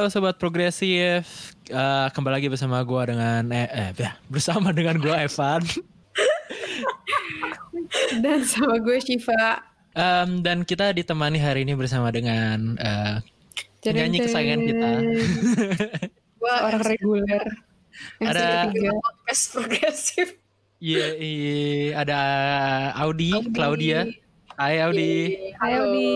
[0.00, 5.60] Halo sobat progresif, uh, kembali lagi bersama gua dengan eh, eh bersama dengan gua Evan
[8.24, 9.60] dan sama gue Shiva.
[9.92, 13.20] Um, dan kita ditemani hari ini bersama dengan uh,
[13.84, 14.90] penyanyi kesayangan kita.
[16.40, 17.44] Gua orang reguler.
[18.24, 20.32] Ada podcast progresif.
[20.80, 22.20] Iya, iya, ada
[23.04, 24.08] Audi, Audi, Claudia.
[24.56, 25.52] Hai Audi.
[25.60, 26.08] Hai Audi.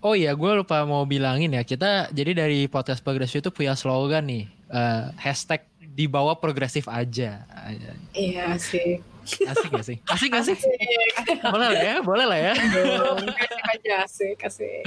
[0.00, 1.60] Oh iya, gue lupa mau bilangin ya.
[1.60, 4.44] Kita jadi dari podcast progresif itu punya slogan nih.
[4.72, 7.44] Uh, hashtag di bawah progresif aja.
[8.16, 9.04] Iya sih.
[9.44, 9.96] Asik gak sih?
[10.08, 10.56] Asik gak sih?
[11.52, 12.52] boleh lah ya, boleh lah ya.
[12.56, 14.82] Asik aja, asik, asik.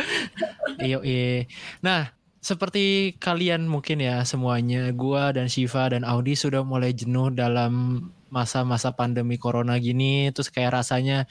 [0.82, 1.46] Iyo, iya.
[1.86, 2.10] Nah,
[2.42, 8.90] seperti kalian mungkin ya semuanya, gua dan Shiva dan Audi sudah mulai jenuh dalam masa-masa
[8.90, 10.34] pandemi corona gini.
[10.34, 11.30] Terus kayak rasanya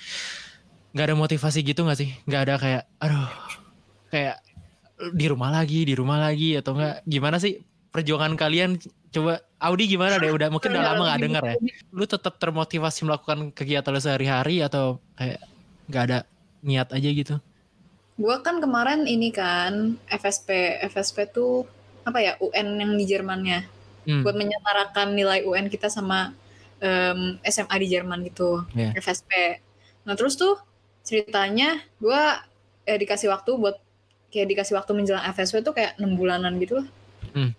[0.94, 2.14] nggak ada motivasi gitu gak sih?
[2.30, 3.28] Nggak ada kayak, aduh,
[4.12, 4.44] kayak
[5.16, 7.00] di rumah lagi, di rumah lagi atau enggak?
[7.08, 7.56] Gimana sih
[7.92, 8.80] perjuangan kalian
[9.12, 11.56] coba Audi gimana deh udah mungkin udah lama gak denger ya
[11.92, 15.44] lu tetap termotivasi melakukan kegiatan lu sehari-hari atau kayak
[15.92, 16.18] nggak ada
[16.64, 17.36] niat aja gitu
[18.16, 21.68] gua kan kemarin ini kan FSP FSP tuh
[22.08, 23.68] apa ya UN yang di Jermannya
[24.08, 24.24] hmm.
[24.24, 26.32] buat menyetarakan nilai UN kita sama
[26.80, 28.96] um, SMA di Jerman gitu yeah.
[28.96, 29.60] FSP
[30.08, 30.56] nah terus tuh
[31.04, 32.40] ceritanya gua
[32.88, 33.76] eh, dikasih waktu buat
[34.32, 36.86] kayak dikasih waktu menjelang FSP tuh kayak enam bulanan gitu loh
[37.36, 37.52] hmm.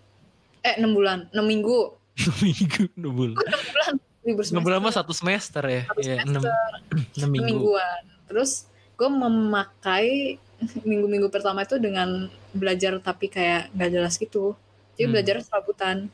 [0.64, 1.92] Eh enam bulan enam minggu.
[2.24, 3.36] Enam minggu enam bulan.
[3.36, 5.84] Enam bulan libur enam bulan mah satu semester ya?
[5.84, 6.72] Satu ya, semester.
[7.20, 7.48] enam minggu.
[7.52, 8.04] mingguan.
[8.32, 8.52] Terus
[8.96, 10.40] gue memakai
[10.88, 14.56] minggu-minggu pertama itu dengan belajar tapi kayak gak jelas gitu.
[14.96, 15.12] Jadi hmm.
[15.12, 16.08] belajar serabutan.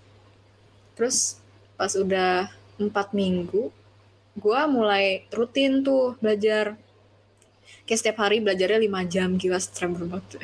[0.98, 1.38] Terus
[1.78, 2.50] pas udah
[2.82, 3.70] empat minggu
[4.40, 6.80] gue mulai rutin tuh belajar
[7.90, 10.38] kayak setiap hari belajarnya lima jam gila stress banget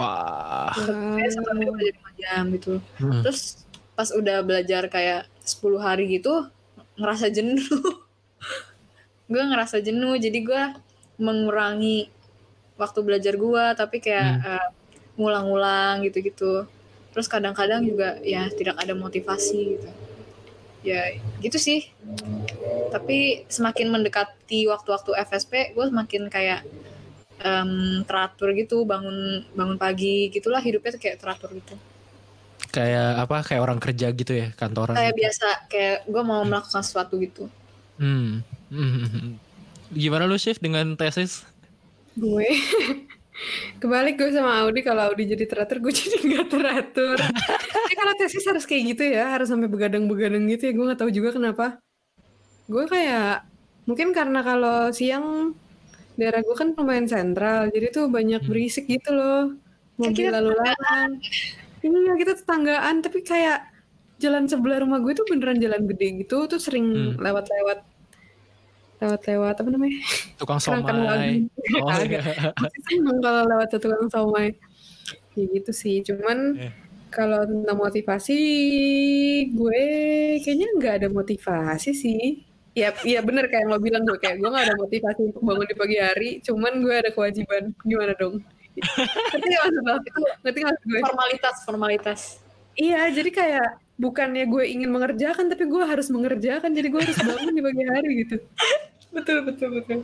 [0.00, 0.72] Wah.
[1.28, 2.74] Sampai belajar 5 jam gitu.
[2.96, 3.20] Hmm.
[3.20, 3.60] Terus
[3.92, 6.48] pas udah belajar kayak 10 hari gitu
[6.96, 7.60] ngerasa jenuh.
[9.30, 10.62] gue ngerasa jenuh jadi gue
[11.20, 12.10] mengurangi
[12.80, 14.48] waktu belajar gue tapi kayak hmm.
[14.48, 14.68] uh,
[15.20, 16.64] ngulang-ngulang gitu-gitu.
[17.12, 19.88] Terus kadang-kadang juga ya tidak ada motivasi gitu.
[20.80, 21.90] Ya gitu sih.
[22.90, 26.64] Tapi semakin mendekati waktu-waktu FSP gue semakin kayak
[27.44, 31.74] um, teratur gitu bangun bangun pagi gitulah hidupnya tuh kayak teratur gitu
[32.70, 35.20] kayak apa kayak orang kerja gitu ya kantoran kayak gitu.
[35.26, 37.50] biasa kayak gue mau melakukan sesuatu gitu
[37.98, 38.44] hmm.
[38.70, 39.34] hmm.
[40.02, 41.42] gimana lu shift dengan tesis
[42.14, 42.46] gue
[43.80, 47.18] kebalik gue sama Audi kalau Audi jadi teratur gue jadi nggak teratur.
[47.70, 51.10] Tapi kalau tesis harus kayak gitu ya harus sampai begadang-begadang gitu ya gue nggak tahu
[51.12, 51.66] juga kenapa.
[52.70, 53.44] Gue kayak
[53.88, 55.56] mungkin karena kalau siang
[56.14, 58.48] daerah gue kan lumayan sentral jadi tuh banyak hmm.
[58.48, 59.56] berisik gitu loh.
[60.00, 61.20] Mobil lalu lalang
[61.80, 63.68] ini ya kita tetanggaan tapi kayak
[64.20, 67.20] jalan sebelah rumah gue tuh beneran jalan gede gitu tuh sering hmm.
[69.00, 69.98] Lewat-lewat apa namanya
[70.36, 71.48] tukang somai
[71.80, 72.22] oh, iya.
[73.24, 74.52] kalau lewat tukang somai
[75.34, 76.72] ya gitu sih cuman yeah.
[77.08, 78.38] kalau tentang motivasi
[79.50, 79.84] gue
[80.44, 84.46] kayaknya nggak ada motivasi sih Iya, iya bener kayak yang lo bilang gue kayak gue
[84.46, 88.38] gak ada motivasi untuk bangun di pagi hari, cuman gue ada kewajiban gimana dong?
[89.34, 89.96] ngerti gak maksud lo?
[90.06, 91.00] Itu ngerti gak gue?
[91.02, 92.20] Formalitas, formalitas.
[92.78, 93.68] Iya, jadi kayak
[94.00, 98.10] bukannya gue ingin mengerjakan, tapi gue harus mengerjakan, jadi gue harus bangun di pagi hari
[98.24, 98.36] gitu.
[99.16, 99.98] betul, betul, betul.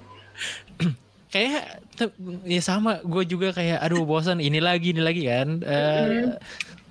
[1.33, 1.83] kayak
[2.47, 6.39] ya sama gue juga kayak aduh bosan ini lagi ini lagi kan uh,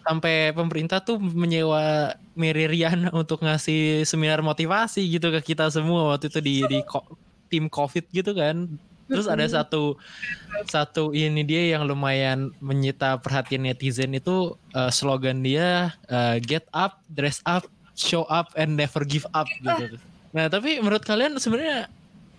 [0.06, 6.30] sampai pemerintah tuh menyewa Mary Riana untuk ngasih seminar motivasi gitu ke kita semua waktu
[6.30, 6.80] itu di di
[7.50, 8.69] tim COVID gitu kan.
[9.06, 10.02] Terus ada satu
[10.66, 17.06] satu ini dia yang lumayan menyita perhatian netizen itu uh, slogan dia uh, get up,
[17.13, 20.02] dress up, show up and never give up gitu.
[20.36, 21.88] Nah, tapi menurut kalian sebenarnya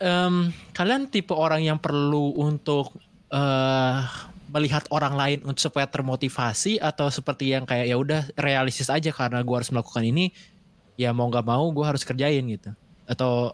[0.02, 2.92] um, kalian tipe orang yang perlu untuk
[3.30, 4.04] uh,
[4.50, 9.42] melihat orang lain untuk supaya termotivasi atau seperti yang kayak ya udah realistis aja karena
[9.42, 10.30] gue harus melakukan ini
[10.94, 12.70] ya mau nggak mau gue harus kerjain gitu
[13.04, 13.52] atau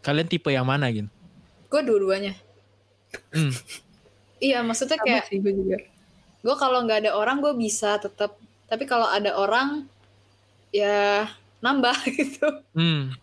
[0.00, 1.10] kalian tipe yang mana gitu?
[1.70, 2.34] Gue dua-duanya.
[3.34, 3.50] Hmm.
[4.38, 5.78] iya maksudnya kayak gue juga.
[6.42, 8.38] Gue kalau nggak ada orang gue bisa tetap
[8.70, 9.86] tapi kalau ada orang
[10.70, 11.26] ya
[11.58, 12.48] nambah gitu.
[12.74, 13.14] Hmm.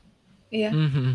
[0.51, 0.71] Iya.
[0.71, 1.09] Mm -hmm.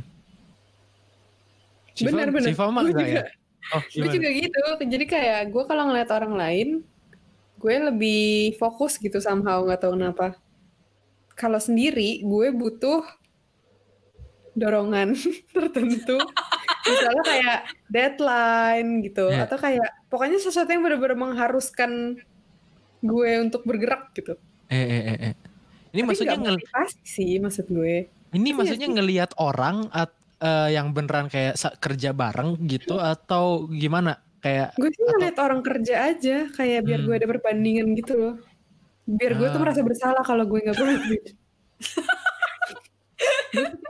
[2.01, 2.49] Benar benar.
[2.53, 3.25] Siva mah ya?
[3.71, 4.61] Oh, gue juga gitu.
[4.85, 6.69] Jadi kayak gue kalau ngeliat orang lain,
[7.63, 10.35] gue lebih fokus gitu somehow nggak tahu kenapa.
[11.39, 13.07] Kalau sendiri, gue butuh
[14.59, 15.15] dorongan
[15.55, 16.19] tertentu.
[16.83, 19.45] Misalnya kayak deadline gitu, yeah.
[19.45, 22.19] atau kayak pokoknya sesuatu yang benar-benar mengharuskan
[23.01, 24.35] gue untuk bergerak gitu.
[24.67, 25.35] Eh, eh, eh, eh.
[25.93, 26.57] Ini Tapi maksudnya ngel
[27.03, 28.09] sih maksud gue.
[28.33, 28.95] ini Iya maksudnya sih.
[28.97, 34.17] ngelihat orang at, eh, yang beneran kayak kerja bareng gitu atau gimana?
[34.41, 37.07] Kayak Gue sih Atau- ngeliat orang kerja aja kayak biar Hmm.
[37.07, 38.35] gue ada perbandingan gitu loh.
[39.05, 39.63] Biar gue tuh Ah.
[39.63, 40.75] merasa bersalah kalau gue nggak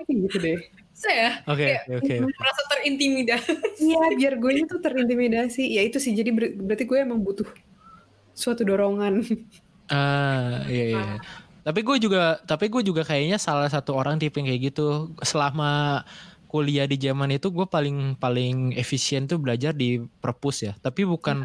[0.03, 0.59] kayak gitu deh.
[1.03, 2.31] Saya oke Kayak- oke oke.
[2.39, 3.53] merasa terintimidasi.
[3.83, 5.65] Iya, biar gue itu terintimidasi.
[5.67, 7.49] Ya itu sih, jadi ber- berarti gue emang butuh
[8.33, 9.27] suatu dorongan.
[9.91, 11.05] Ah, iya iya.
[11.63, 15.11] Tapi gue juga tapi gue juga kayaknya salah satu orang tipe yang kayak gitu.
[15.21, 16.03] Selama
[16.47, 20.73] kuliah di zaman itu gue paling paling efisien tuh belajar di perpus ya.
[20.79, 21.43] Tapi bukan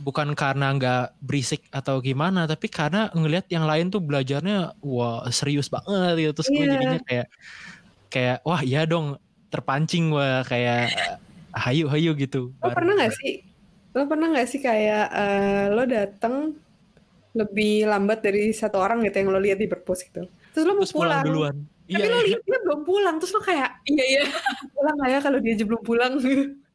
[0.00, 5.68] bukan karena nggak berisik atau gimana, tapi karena ngelihat yang lain tuh belajarnya wah serius
[5.68, 6.32] banget gitu.
[6.40, 6.72] Terus gue Iya.
[6.76, 7.26] jadinya kayak
[8.14, 9.18] kayak wah iya dong
[9.50, 10.94] terpancing gue kayak
[11.54, 12.54] hayu hayu gitu.
[12.62, 13.42] Lo pernah nggak sih?
[13.94, 16.34] Lo pernah nggak sih kayak eh, lo datang
[17.34, 20.30] lebih lambat dari satu orang gitu yang lo lihat di perpus gitu.
[20.54, 21.24] Terus lo mau Terus pulang pulang.
[21.26, 21.56] duluan.
[21.84, 23.14] Tapi Iya lo iya lihat dia belum pulang.
[23.18, 24.22] Terus lo kayak Iya iya.
[24.70, 26.12] pulang nggak ya kalau dia aja belum pulang?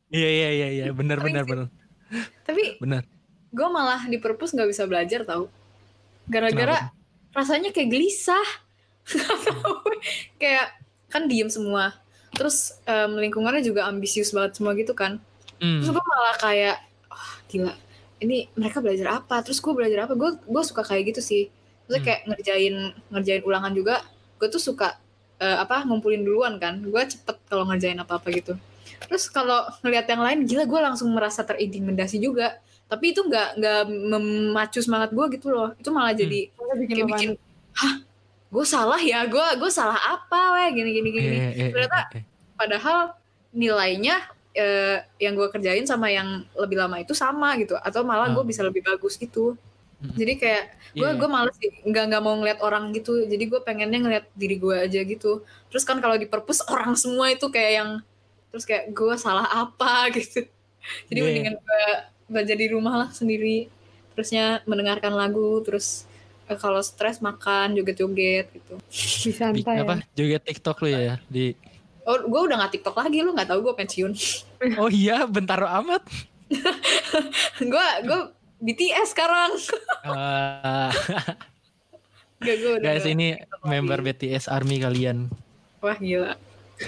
[0.10, 1.68] iya iya iya iya benar benar benar
[2.42, 3.06] Tapi benar.
[3.50, 5.48] gue malah di perpus nggak bisa belajar tau.
[6.28, 6.92] Gara-gara
[7.32, 8.48] rasanya kayak gelisah.
[10.42, 10.79] Kayak
[11.10, 11.98] kan diem semua.
[12.32, 15.18] Terus em, lingkungannya juga ambisius banget semua gitu kan.
[15.58, 15.82] Hmm.
[15.82, 16.78] Terus gue malah kayak,
[17.10, 17.74] wah gila.
[18.20, 19.42] Ini mereka belajar apa?
[19.42, 20.14] Terus gue belajar apa?
[20.14, 21.44] Gue gue suka kayak gitu sih.
[21.86, 22.06] Terus Hmm.
[22.06, 22.76] kayak ngerjain
[23.10, 23.96] ngerjain ulangan juga.
[24.38, 24.96] Gue tuh suka
[25.40, 26.84] eh, apa ngumpulin duluan kan.
[26.84, 28.54] Gue cepet kalau ngerjain apa apa gitu.
[29.08, 32.60] Terus kalau ngelihat yang lain, gila gue langsung merasa terintimidasi juga.
[32.86, 35.72] Tapi itu nggak nggak memacu semangat gue gitu loh.
[35.80, 36.22] Itu malah Hmm.
[36.22, 37.40] jadi bikin kayak bikin, panik.
[37.74, 37.94] hah,
[38.50, 39.26] gue salah ya?
[39.26, 40.58] Gue gue salah apa?
[40.58, 41.28] Weh gini gini gini.
[41.30, 42.22] Iya, iya, Ternyata iya, iya.
[42.54, 42.98] padahal
[43.50, 44.16] nilainya
[44.52, 48.46] eh, yang gue kerjain sama yang lebih lama itu sama gitu atau malah gue Oh.
[48.46, 49.54] bisa lebih bagus gitu
[50.00, 50.64] jadi kayak
[50.96, 51.18] gue Iya.
[51.20, 54.76] gue males sih, nggak nggak mau ngeliat orang gitu jadi gue pengennya ngeliat diri gue
[54.90, 57.90] aja gitu terus kan kalau di perpus orang semua itu kayak yang
[58.50, 60.50] terus kayak gue salah apa gitu
[61.14, 61.26] jadi Iya.
[61.30, 61.84] mendingan gue
[62.28, 63.70] belajar di rumah lah sendiri
[64.18, 66.09] terusnya mendengarkan lagu terus eh,
[66.56, 68.74] kalau stres makan joget-joget gitu.
[68.90, 69.84] Bisa Di- santai.
[69.84, 70.02] apa?
[70.16, 71.16] joget TikTok lu ya?
[71.28, 71.54] Di
[72.10, 74.12] oh gue udah nggak tiktok lagi lu nggak tahu gue pensiun.
[74.82, 76.02] Oh iya bentar amat.
[77.62, 78.20] Gue gue
[78.60, 79.54] BTS sekarang.
[80.02, 80.90] Eh,
[82.40, 83.70] Gak gue udah guys ini TikTok lagi.
[83.70, 85.30] member BTS Army kalian.
[85.80, 86.34] Wah gila.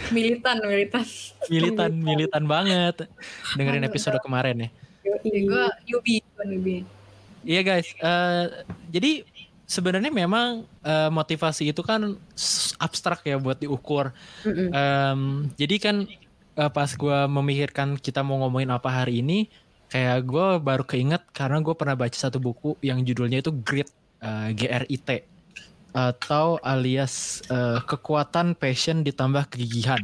[0.09, 1.05] Militan militan.
[1.51, 2.43] Militan militan.
[2.47, 2.95] banget.
[3.53, 4.69] Dengerin episode kemarin ya.
[5.03, 5.17] Gue
[5.85, 6.81] newbie gue newbie
[7.41, 8.45] Iya guys, eh,
[8.93, 9.25] jadi
[9.71, 12.19] sebenarnya memang eh, motivasi itu kan
[12.83, 14.11] abstrak ya buat diukur.
[14.43, 14.67] Mm-mm.
[14.75, 15.21] Em,
[15.55, 15.95] jadi kan
[16.59, 19.47] eh, pas gue memikirkan kita mau ngomongin apa hari ini,
[19.87, 23.87] kayak gue baru keinget karena gue pernah baca satu buku yang judulnya itu Grit,
[24.19, 25.09] eh, G-R-I-T,
[25.95, 30.03] atau alias eh, kekuatan passion ditambah kegigihan.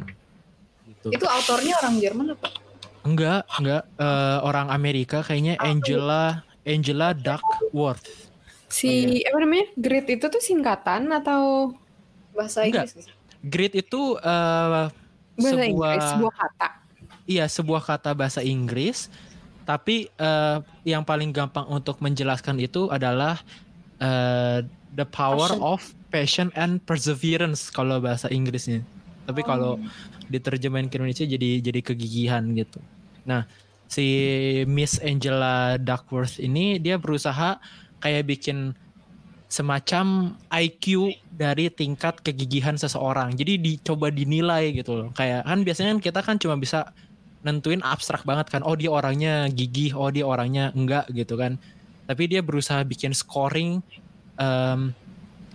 [0.88, 1.14] Gitu.
[1.14, 2.50] itu autornya orang Jerman apa
[3.08, 8.27] Enggak, enggak eh, orang Amerika kayaknya Angela Angela Duckworth.
[8.68, 9.68] Si apa namanya?
[9.80, 11.74] Grit itu tuh singkatan atau
[12.36, 12.92] bahasa Enggak.
[12.92, 13.08] Inggris
[13.48, 14.88] Grit itu eh,
[15.38, 16.08] bahasa sebuah Inggris?
[16.14, 16.68] Sebuah kata.
[17.28, 19.12] iya sebuah kata bahasa Inggris,
[19.64, 23.40] tapi eh, yang paling gampang untuk menjelaskan itu adalah
[24.00, 25.62] eh, the power Passion.
[25.64, 28.82] of passion and perseverance kalau bahasa Inggrisnya.
[29.28, 29.76] Tapi kalau
[30.32, 32.80] diterjemahin ke Indonesia jadi jadi kegigihan gitu.
[33.28, 33.44] Nah,
[33.92, 34.08] si
[34.68, 37.60] Miss Angela Duckworth ini dia berusaha
[38.02, 38.78] kayak bikin
[39.48, 43.32] semacam IQ dari tingkat kegigihan seseorang.
[43.34, 45.10] Jadi dicoba dinilai gitu loh.
[45.16, 46.92] Kayak kan biasanya kan kita kan cuma bisa
[47.48, 48.62] nentuin abstrak banget kan.
[48.68, 51.56] Oh dia orangnya gigih, oh dia orangnya enggak gitu kan.
[52.08, 53.80] Tapi dia berusaha bikin scoring
[54.36, 54.92] em,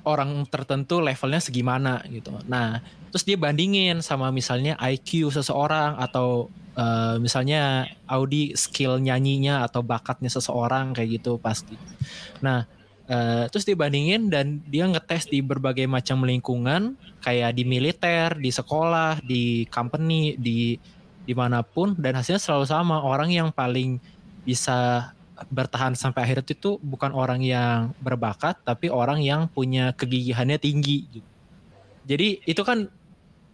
[0.08, 2.32] orang tertentu levelnya segimana gitu.
[2.48, 2.80] Nah,
[3.12, 10.32] terus dia bandingin sama misalnya IQ seseorang atau eh, misalnya Audi skill nyanyinya atau bakatnya
[10.32, 11.76] seseorang kayak gitu pasti.
[12.40, 12.64] Nah,
[13.04, 19.20] eh, terus dibandingin dan dia ngetes di berbagai macam lingkungan kayak di militer, di sekolah,
[19.20, 20.80] di company, di
[21.22, 24.02] di mana pun dan hasilnya selalu sama orang yang paling
[24.42, 25.12] bisa
[25.50, 31.22] bertahan sampai akhir itu bukan orang yang berbakat tapi orang yang punya kegigihannya tinggi.
[32.02, 32.90] Jadi itu kan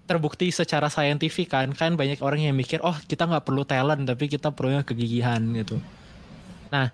[0.09, 4.25] terbukti secara saintifik kan kan banyak orang yang mikir oh kita nggak perlu talent tapi
[4.33, 5.77] kita perlunya kegigihan gitu.
[6.73, 6.89] Nah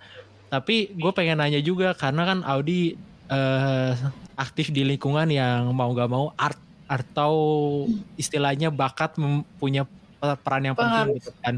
[0.51, 2.99] tapi gue pengen nanya juga karena kan Audi
[3.31, 3.93] eh,
[4.35, 7.35] aktif di lingkungan yang mau gak mau art atau
[8.19, 9.89] istilahnya bakat mem- punya
[10.21, 11.17] peran yang penting Pengaruh.
[11.21, 11.55] gitu kan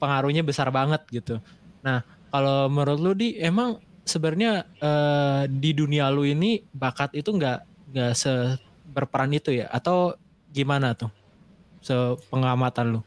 [0.00, 1.38] pengaruhnya besar banget gitu.
[1.80, 7.58] Nah kalau menurut lu di emang sebenarnya uh, di dunia lu ini bakat itu nggak
[7.92, 8.56] nggak se
[8.92, 10.16] berperan itu ya atau
[10.56, 11.12] gimana tuh
[11.84, 13.00] sepengamatan lu?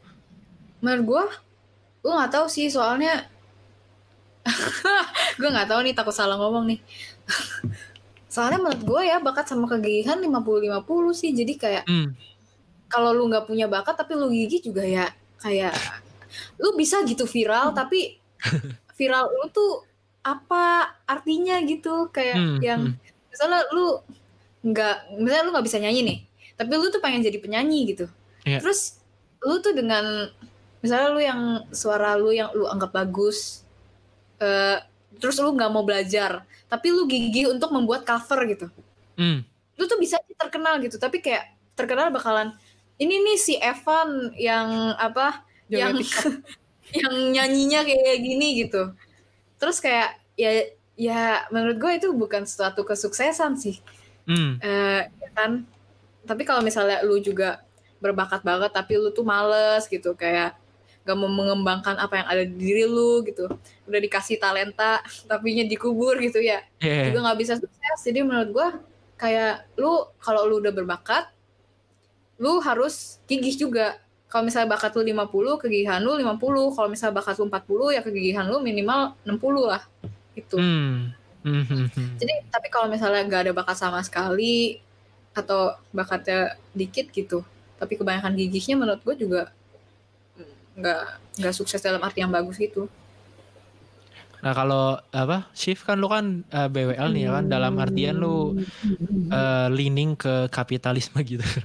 [0.78, 1.24] Menurut gue,
[2.06, 3.26] gue nggak tahu sih soalnya
[5.40, 6.80] gue nggak tahu nih takut salah ngomong nih.
[8.30, 10.86] soalnya menurut gue ya bakat sama kegigihan 50-50
[11.18, 12.14] sih jadi kayak hmm.
[12.86, 15.10] kalau lu nggak punya bakat tapi lu gigi juga ya
[15.42, 15.74] kayak
[16.62, 18.22] lu bisa gitu viral tapi
[18.96, 19.82] viral lu tuh
[20.22, 23.34] apa artinya gitu kayak hmm, yang hmm.
[23.34, 23.98] misalnya lu
[24.62, 26.18] nggak misalnya lu nggak bisa nyanyi nih
[26.60, 28.06] tapi lu tuh pengen jadi penyanyi gitu
[28.44, 28.60] yeah.
[28.60, 29.00] terus
[29.40, 30.28] lu tuh dengan
[30.84, 31.40] misalnya lu yang
[31.72, 33.64] suara lu yang lu anggap bagus
[34.44, 34.76] uh,
[35.16, 38.66] terus lu nggak mau belajar tapi lu gigih untuk membuat cover gitu
[39.16, 39.40] mm.
[39.80, 42.52] lu tuh bisa terkenal gitu tapi kayak terkenal bakalan
[43.00, 45.96] ini nih si Evan yang apa Jangan yang
[47.00, 48.92] yang nyanyinya kayak gini gitu
[49.56, 50.68] terus kayak ya
[51.00, 53.80] ya menurut gue itu bukan suatu kesuksesan sih
[54.28, 54.60] mm.
[54.60, 55.02] uh,
[55.32, 55.64] kan
[56.30, 57.66] tapi kalau misalnya lu juga
[57.98, 60.54] berbakat banget tapi lu tuh males gitu kayak
[61.02, 63.50] gak mau mengembangkan apa yang ada di diri lu gitu
[63.90, 67.10] udah dikasih talenta tapi nya dikubur gitu ya yeah.
[67.10, 68.68] juga nggak bisa sukses jadi menurut gue
[69.18, 71.26] kayak lu kalau lu udah berbakat
[72.38, 73.98] lu harus gigih juga
[74.30, 76.38] kalau misalnya bakat lu 50, kegigihan lu 50.
[76.78, 79.82] Kalau misalnya bakat lu 40, ya kegigihan lu minimal 60 lah.
[80.38, 80.54] Itu.
[80.54, 81.10] Hmm.
[81.42, 82.08] Hmm, hmm, hmm.
[82.20, 84.78] Jadi tapi kalau misalnya gak ada bakat sama sekali
[85.32, 87.46] atau bakatnya dikit gitu,
[87.78, 89.50] tapi kebanyakan gigihnya menurut gue juga
[90.78, 91.02] nggak
[91.42, 92.88] nggak sukses dalam arti yang bagus gitu.
[94.40, 98.16] Nah kalau apa shift kan lu kan uh, eh, BWL nih ya kan dalam artian
[98.16, 98.56] lu
[99.28, 101.44] uh, leaning ke kapitalisme gitu.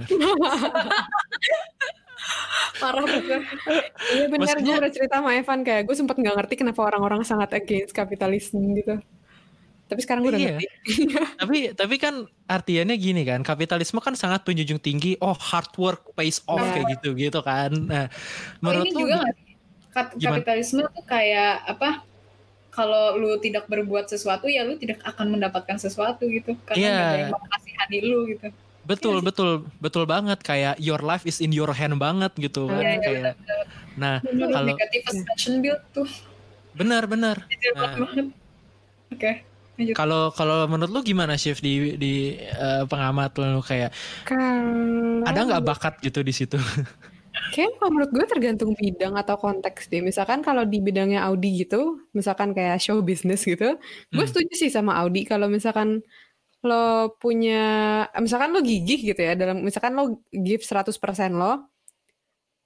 [2.75, 3.43] parah banget
[4.11, 7.55] iya benar gue udah cerita sama Evan kayak gue sempet nggak ngerti kenapa orang-orang sangat
[7.55, 8.99] against kapitalisme gitu
[9.85, 10.57] tapi sekarang gue udah iya.
[10.57, 10.65] ngerti.
[11.41, 16.41] Tapi tapi kan artiannya gini kan kapitalisme kan sangat penjunjung tinggi oh hard work pays
[16.49, 16.73] off nah.
[16.73, 17.69] kayak gitu gitu kan.
[17.69, 19.15] Nah oh, menurut oh, ini juga
[19.93, 22.01] gak kapitalisme tuh kayak apa?
[22.73, 26.57] Kalau lu tidak berbuat sesuatu ya lu tidak akan mendapatkan sesuatu gitu.
[26.65, 26.97] Karena yeah.
[27.05, 28.47] ada yang mengasihani lu gitu.
[28.85, 30.41] Betul iya betul betul banget.
[30.41, 33.65] Kayak your life is in your hand banget gitu kan yeah, kayak yeah,
[33.95, 35.01] nah kalau negatif
[35.61, 36.09] build tuh.
[36.73, 37.45] Benar benar.
[37.77, 38.33] Nah, oke.
[39.13, 39.54] okay.
[39.95, 42.13] Kalau kalau menurut lu gimana shift di di
[42.55, 43.91] uh, pengamat lu kayak
[44.23, 45.25] kalau...
[45.27, 46.55] ada nggak bakat gitu di situ?
[47.51, 49.99] Kayak kalau menurut gue tergantung bidang atau konteks deh.
[49.99, 54.15] Misalkan kalau di bidangnya Audi gitu, misalkan kayak show business gitu, hmm.
[54.15, 55.27] gue setuju sih sama Audi.
[55.27, 55.99] Kalau misalkan
[56.65, 57.63] lo punya
[58.17, 60.97] misalkan lo gigih gitu ya dalam misalkan lo give 100%
[61.37, 61.69] lo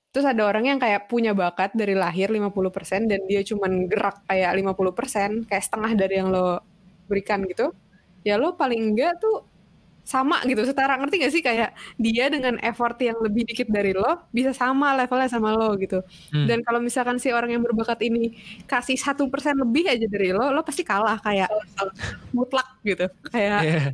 [0.09, 4.51] terus ada orang yang kayak punya bakat dari lahir 50% dan dia cuman gerak kayak
[4.57, 6.63] 50% kayak setengah dari yang lo
[7.09, 7.73] berikan gitu
[8.23, 9.47] ya lo paling enggak tuh
[10.09, 10.97] sama gitu setara.
[10.97, 11.43] Ngerti gak sih?
[11.45, 16.01] Kayak dia dengan effort yang lebih dikit dari lo bisa sama levelnya sama lo gitu.
[16.33, 16.49] Hmm.
[16.49, 18.33] dan kalau misalkan si orang yang berbakat ini
[18.65, 21.21] kasih satu persen lebih aja dari lo lo pasti kalah.
[21.21, 21.53] Kayak
[22.33, 23.05] mutlak gitu.
[23.29, 23.87] Kayak yeah.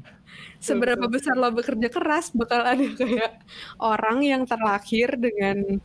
[0.63, 3.43] seberapa besar lo bekerja keras bakal ada kayak
[3.83, 5.83] orang yang terlahir dengan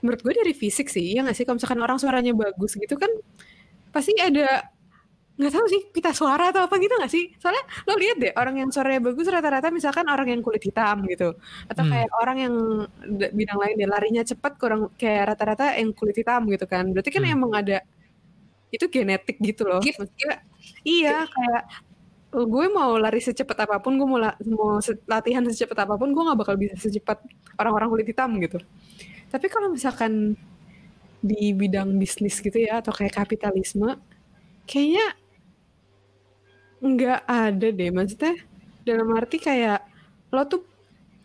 [0.00, 1.42] menurut gue dari fisik sih ya nggak sih?
[1.42, 3.10] Kalau misalkan orang suaranya bagus gitu kan
[3.90, 4.70] pasti ada
[5.40, 8.60] nggak tahu sih pita suara atau apa gitu nggak sih soalnya lo lihat deh orang
[8.60, 11.32] yang suaranya bagus rata-rata misalkan orang yang kulit hitam gitu
[11.64, 11.90] atau hmm.
[11.96, 12.54] kayak orang yang
[13.32, 17.24] bidang lain dia larinya cepat kurang kayak rata-rata yang kulit hitam gitu kan berarti kan
[17.24, 17.34] hmm.
[17.40, 17.80] emang ada
[18.70, 19.98] itu genetik gitu loh Gift.
[19.98, 20.44] Maksudnya,
[20.84, 21.62] iya kayak
[22.30, 24.78] gue mau lari secepat apa pun gue mau, la mau
[25.10, 27.18] latihan secepat apa pun gue nggak bakal bisa secepat
[27.58, 28.60] orang-orang kulit hitam gitu
[29.32, 30.38] tapi kalau misalkan
[31.20, 33.98] di bidang bisnis gitu ya atau kayak kapitalisme
[34.64, 35.19] kayaknya
[36.80, 38.34] nggak ada deh maksudnya
[38.88, 39.84] dalam arti kayak
[40.32, 40.64] lo tuh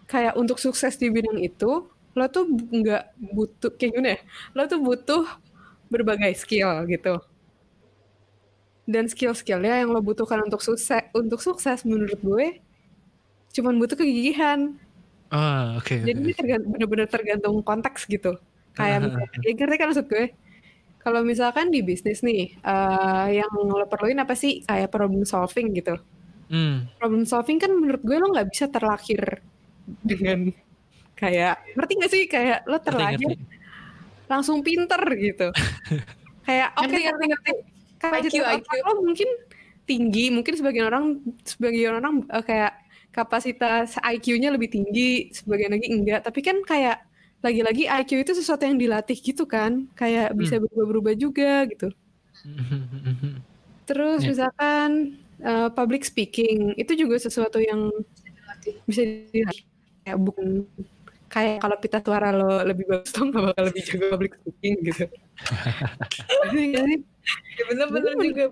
[0.06, 4.20] kayak untuk sukses di bidang itu lo tuh nggak butuh kayak gimana ya
[4.56, 5.24] lo tuh butuh
[5.90, 7.22] berbagai skill gitu.
[8.86, 12.62] Dan skill-skillnya yang lo butuhkan untuk sukses untuk sukses menurut gue
[13.56, 14.78] cuman butuh kegigihan.
[15.34, 16.54] Ah oke okay, jadi okay.
[16.54, 18.38] ini bener-bener tergantung konteks gitu.
[18.76, 20.26] Kayak misalnya, ya ngerti kan maksud gue
[21.06, 24.66] kalau misalkan di bisnis nih, uh, yang lo perluin apa sih?
[24.66, 26.02] Kayak problem solving gitu.
[26.50, 26.90] Hmm.
[26.98, 29.46] Problem solving kan menurut gue lo nggak bisa terlahir
[30.02, 30.50] dengan
[31.14, 34.26] kayak ngerti gak sih kayak lo terlahir ngerti, ngerti.
[34.26, 35.54] langsung pinter gitu.
[36.50, 37.52] kayak oke okay, ngerti ngerti.
[38.02, 38.70] Kalau IQ, IQ.
[38.82, 39.30] lo mungkin
[39.86, 41.06] tinggi, mungkin sebagian orang
[41.46, 42.82] sebagian orang uh, kayak
[43.14, 46.26] kapasitas IQ-nya lebih tinggi, sebagian lagi enggak.
[46.26, 46.98] Tapi kan kayak
[47.44, 50.38] lagi-lagi IQ itu sesuatu yang dilatih gitu kan kayak hmm.
[50.40, 51.90] bisa berubah-berubah juga gitu
[53.86, 54.28] Terus Ya.
[54.34, 54.90] misalkan
[55.42, 57.90] eh, public speaking itu juga sesuatu yang
[58.90, 59.66] bisa dilatih.
[60.06, 60.48] Kayak bukan
[61.30, 65.06] kayak kalau pita suara lo lebih bagus tuh nggak bakal lebih jago public speaking gitu.
[67.56, 68.26] Ya bener-bener Bener.
[68.30, 68.44] juga.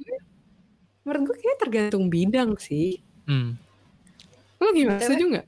[1.04, 3.02] Menurut gue kayak tergantung bidang sih.
[3.30, 3.60] Hmm.
[4.58, 5.02] Lo gimana?
[5.02, 5.46] Setuju nggak?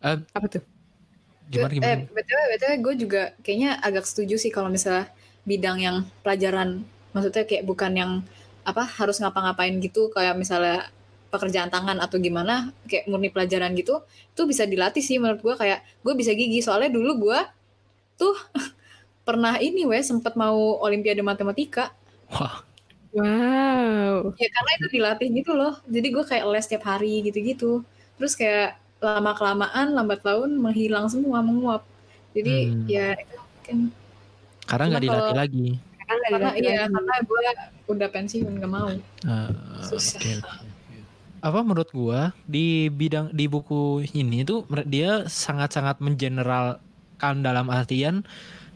[0.00, 0.62] Eh, Apa tuh?
[1.50, 2.00] Gimana Eh, gimana?
[2.14, 5.08] btw, btw gue juga kayaknya agak setuju sih kalau misalnya
[5.48, 8.12] bidang yang pelajaran, maksudnya kayak bukan yang
[8.70, 10.88] apa harus ngapa-ngapain gitu, kayak misalnya
[11.32, 14.02] pekerjaan tangan atau gimana, kayak murni pelajaran gitu,
[14.34, 15.54] itu bisa dilatih sih menurut gue.
[15.56, 17.38] Kayak gue bisa gigi soalnya dulu gue
[18.20, 18.34] tuh
[19.26, 21.92] pernah ini weh sempet mau olimpiade matematika.
[22.30, 22.64] Wah,
[23.12, 24.34] Wow.
[24.40, 25.74] ya karena itu dilatih gitu loh.
[25.94, 27.82] Jadi gue kayak les tiap hari gitu-gitu.
[28.16, 31.82] Terus kayak lama kelamaan lambat laun menghilang semua menguap
[32.30, 32.84] jadi Hmm.
[32.86, 33.78] ya itu mungkin
[34.62, 35.68] karena nggak dilatih kalau- lagi.
[36.00, 36.92] Karena nggak karena dilatih iya lagi.
[36.92, 37.40] karena gue
[37.88, 39.50] udah pensiun gak mau Eh,
[39.82, 40.18] Susah.
[40.20, 40.68] oke, oke.
[41.40, 48.20] Apa menurut gua di bidang di buku ini tuh mer- dia sangat-sangat mengeneralkan dalam artian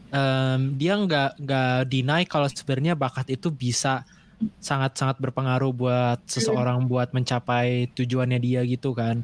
[0.09, 4.01] em, dia nggak nggak deny kalau sebenarnya bakat itu bisa
[4.59, 9.21] sangat-sangat berpengaruh buat seseorang buat mencapai tujuannya dia gitu kan.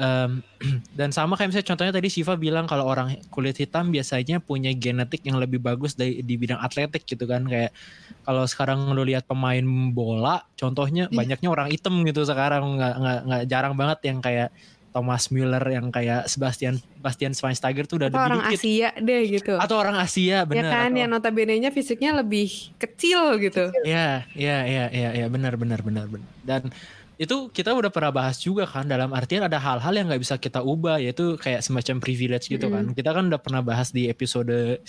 [0.00, 0.40] Em,
[0.98, 5.20] dan sama kayak misalnya contohnya tadi Siva bilang kalau orang kulit hitam biasanya punya genetik
[5.22, 7.76] yang lebih bagus dari di bidang atletik gitu kan kayak
[8.22, 9.60] kalau sekarang lu lihat pemain
[9.92, 11.16] bola contohnya Iya.
[11.16, 14.48] banyaknya orang hitam gitu sekarang nggak nggak nggak jarang banget yang kayak
[14.90, 19.22] Thomas Müller yang kayak Sebastian Bastian Schweinsteiger tuh udah Atau orang lebih dikit Asia deh
[19.30, 19.54] gitu.
[19.54, 23.70] atau orang Asia ya bener kan atau- yang notabene-nya fisiknya lebih kecil gitu.
[23.84, 26.26] Ya, ya, ya, ya, ya, benar, benar, benar, benar.
[26.42, 26.74] Dan
[27.20, 30.64] itu kita udah pernah bahas juga kan dalam artian ada hal-hal yang nggak bisa kita
[30.64, 32.96] ubah yaitu kayak semacam privilege gitu kan.
[32.96, 34.80] Kita kan udah pernah bahas di episode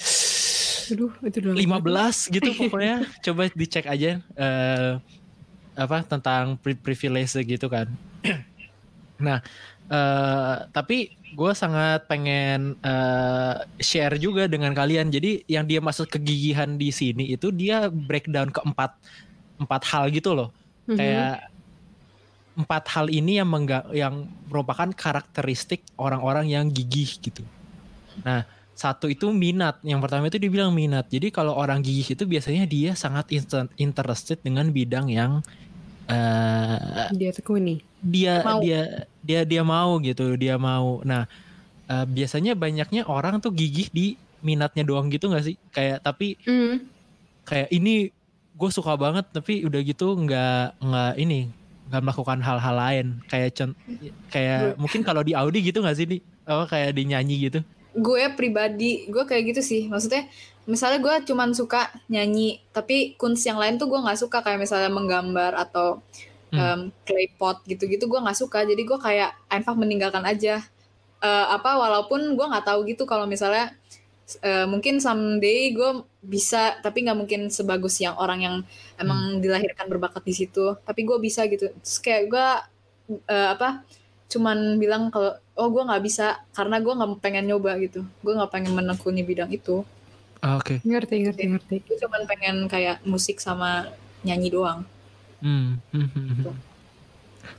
[0.96, 3.04] Aduh, itu udah 15 gitu pokoknya.
[3.20, 4.91] Coba dicek aja eh
[5.76, 7.91] apa tentang pri- privilege gitu kan.
[9.28, 9.44] nah,
[9.91, 15.12] eh tapi gue sangat pengen eh, share juga dengan kalian.
[15.12, 18.96] Jadi yang dia masuk kegigihan di sini itu dia breakdown ke empat
[19.60, 20.56] empat hal gitu loh.
[20.88, 20.96] Mhm.
[20.96, 21.52] Kayak
[22.54, 27.42] empat hal ini yang mengga- yang merupakan karakteristik orang-orang yang gigih gitu.
[28.22, 29.80] Nah, satu itu minat.
[29.82, 31.08] Yang pertama itu dibilang minat.
[31.08, 35.40] Jadi kalau orang gigih itu biasanya dia sangat inter- interested dengan bidang yang
[36.08, 37.80] eh, dia tekuni.
[38.02, 38.60] dia Mau.
[38.60, 41.30] dia dia dia mau gitu dia mau nah
[41.86, 44.06] eh, biasanya banyaknya orang tuh gigih di
[44.42, 46.82] minatnya doang gitu nggak sih kayak tapi Hmm.
[47.44, 48.10] kayak ini
[48.52, 51.40] gue suka banget tapi udah gitu nggak nggak ini
[51.91, 53.08] nggak melakukan hal-hal lain.
[53.27, 53.75] Kayak
[54.32, 56.17] kayak mungkin kalau di Audi gitu nggak sih di?
[56.47, 57.60] Apa kayak di nyanyi gitu?
[57.91, 59.91] Gue pribadi gue kayak gitu sih.
[59.91, 60.32] Maksudnya
[60.63, 64.39] misalnya gue cuman suka nyanyi tapi kunst yang lain tuh gue nggak suka.
[64.39, 65.99] Kayak misalnya menggambar atau
[66.51, 66.60] Hmm.
[66.60, 68.67] em, clay pot gitu-gitu gue nggak suka.
[68.67, 70.60] Jadi gue kayak einfach meninggalkan aja.
[71.23, 73.71] Eh, apa walaupun gue nggak tahu gitu kalau misalnya
[74.39, 78.56] eh, mungkin someday gue bisa tapi nggak mungkin sebagus yang orang yang
[78.96, 80.78] emang dilahirkan berbakat di situ.
[80.88, 81.67] Tapi gue bisa gitu.
[81.72, 82.48] Terus kayak gue
[83.28, 83.84] eh, apa
[84.32, 88.08] cuman bilang kalau oh gue nggak bisa karena gue nggak pengen nyoba gitu.
[88.24, 89.84] Gue nggak pengen menekuni bidang itu.
[90.41, 90.82] Ah, oke.
[90.82, 91.76] Ngerti, ngerti, ngerti.
[91.86, 93.94] gue cuman pengen kayak musik sama
[94.26, 94.82] nyanyi doang.
[95.41, 96.70] Hmm, hmm, hmm, hmm.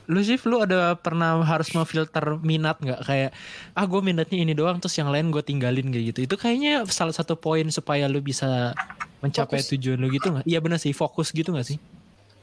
[0.09, 3.31] Lu sih, lu ada pernah harus memfilter minat nggak kayak
[3.73, 6.19] ah gue minatnya ini doang terus yang lain gue tinggalin kayak gitu.
[6.27, 8.75] Itu kayaknya salah satu poin supaya lu bisa
[9.23, 9.71] mencapai Fokus.
[9.71, 10.45] tujuan lu gitu nggak?
[10.45, 11.77] Iya benar sih, fokus gitu nggak sih?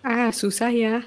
[0.00, 1.04] Ah, susah ya.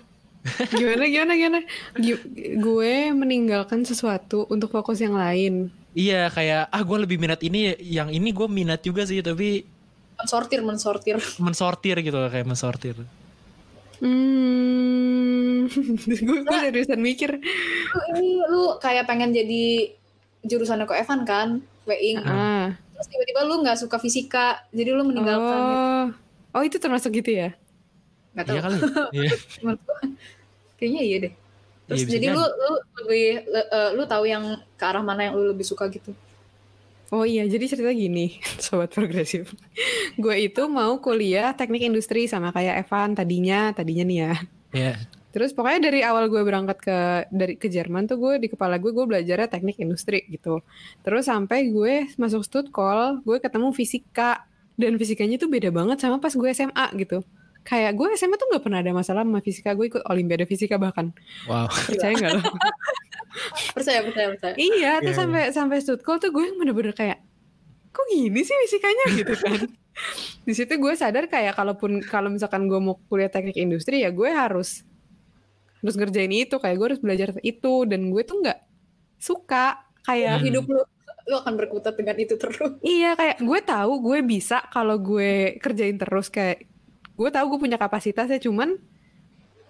[0.70, 1.60] Gimana, gimana, gimana?
[1.98, 5.72] Gi- Gue meninggalkan sesuatu untuk fokus yang lain.
[5.94, 9.62] Iya kayak ah gue lebih minat ini, yang ini gue minat juga sih tapi
[10.18, 12.96] mensortir mensortir mensortir gitu kayak mensortir.
[14.04, 15.64] Hmm,
[16.28, 17.32] gue gue seriusan mikir.
[17.34, 19.96] lu ini lu kayak pengen jadi
[20.42, 21.50] jurusannya kok Evan kan
[21.84, 25.80] Weing Ah, terus tiba-tiba lu nggak suka fisika jadi lu meninggalkan gitu.
[25.80, 26.06] oh,
[26.52, 27.50] oh itu termasuk gitu ya?
[28.34, 28.78] nggak tahu Iya kali.
[29.14, 29.32] Iya.
[30.76, 31.34] kayaknya iya deh
[31.86, 35.34] terus Iya, jadi lu lu lebih le- eh, lu tahu yang ke arah mana yang
[35.34, 36.12] lu lebih suka gitu
[37.14, 39.54] Oh iya, jadi cerita gini, sobat progresif.
[40.18, 44.34] gue itu mau kuliah teknik industri sama kayak Evan tadinya, tadinya nih ya.
[44.74, 44.94] Iya.
[45.30, 46.98] Terus pokoknya dari awal gue berangkat ke
[47.30, 50.66] dari ke Jerman tuh gue di kepala gue gue belajarnya teknik industri gitu.
[51.06, 56.34] Terus sampai gue masuk Stutkol, gue ketemu fisika dan fisikanya tuh beda banget sama pas
[56.34, 57.22] gue SMA gitu.
[57.62, 61.14] Kayak gue SMA tuh nggak pernah ada masalah sama fisika, gue ikut olimpiade fisika bahkan.
[61.46, 61.70] Wow.
[61.70, 62.42] Percaya nggak lo?
[63.84, 64.54] percaya percaya percaya.
[64.56, 67.20] Iya, terus Iya, sampai sampai Stutkol tuh gue yang bener-bener kayak
[67.94, 69.06] kok gini sih fisikanya?
[69.14, 69.60] Gitu kan.
[70.48, 74.26] di situ gue sadar kayak kalaupun kalau misalkan gue mau kuliah teknik industri ya gue
[74.32, 74.82] harus
[75.84, 76.56] harus ngerjain itu.
[76.58, 77.74] Kayak gue harus belajar itu.
[77.86, 78.60] Dan gue tuh nggak
[79.20, 80.46] suka kayak hmm.
[80.48, 80.82] hidup lu
[81.24, 82.80] lu akan berkutat dengan itu terus.
[82.84, 86.32] Iya kayak gue tahu gue bisa kalau gue kerjain terus.
[86.32, 86.68] Kayak
[87.14, 88.76] gue tahu gue punya kapasitas ya cuman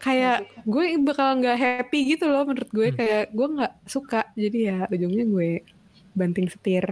[0.04, 2.98] kayak gue bakal nggak happy gitu loh menurut gue hmm.
[3.00, 5.50] kayak gue nggak suka jadi ya ujungnya gue
[6.12, 6.84] banting setir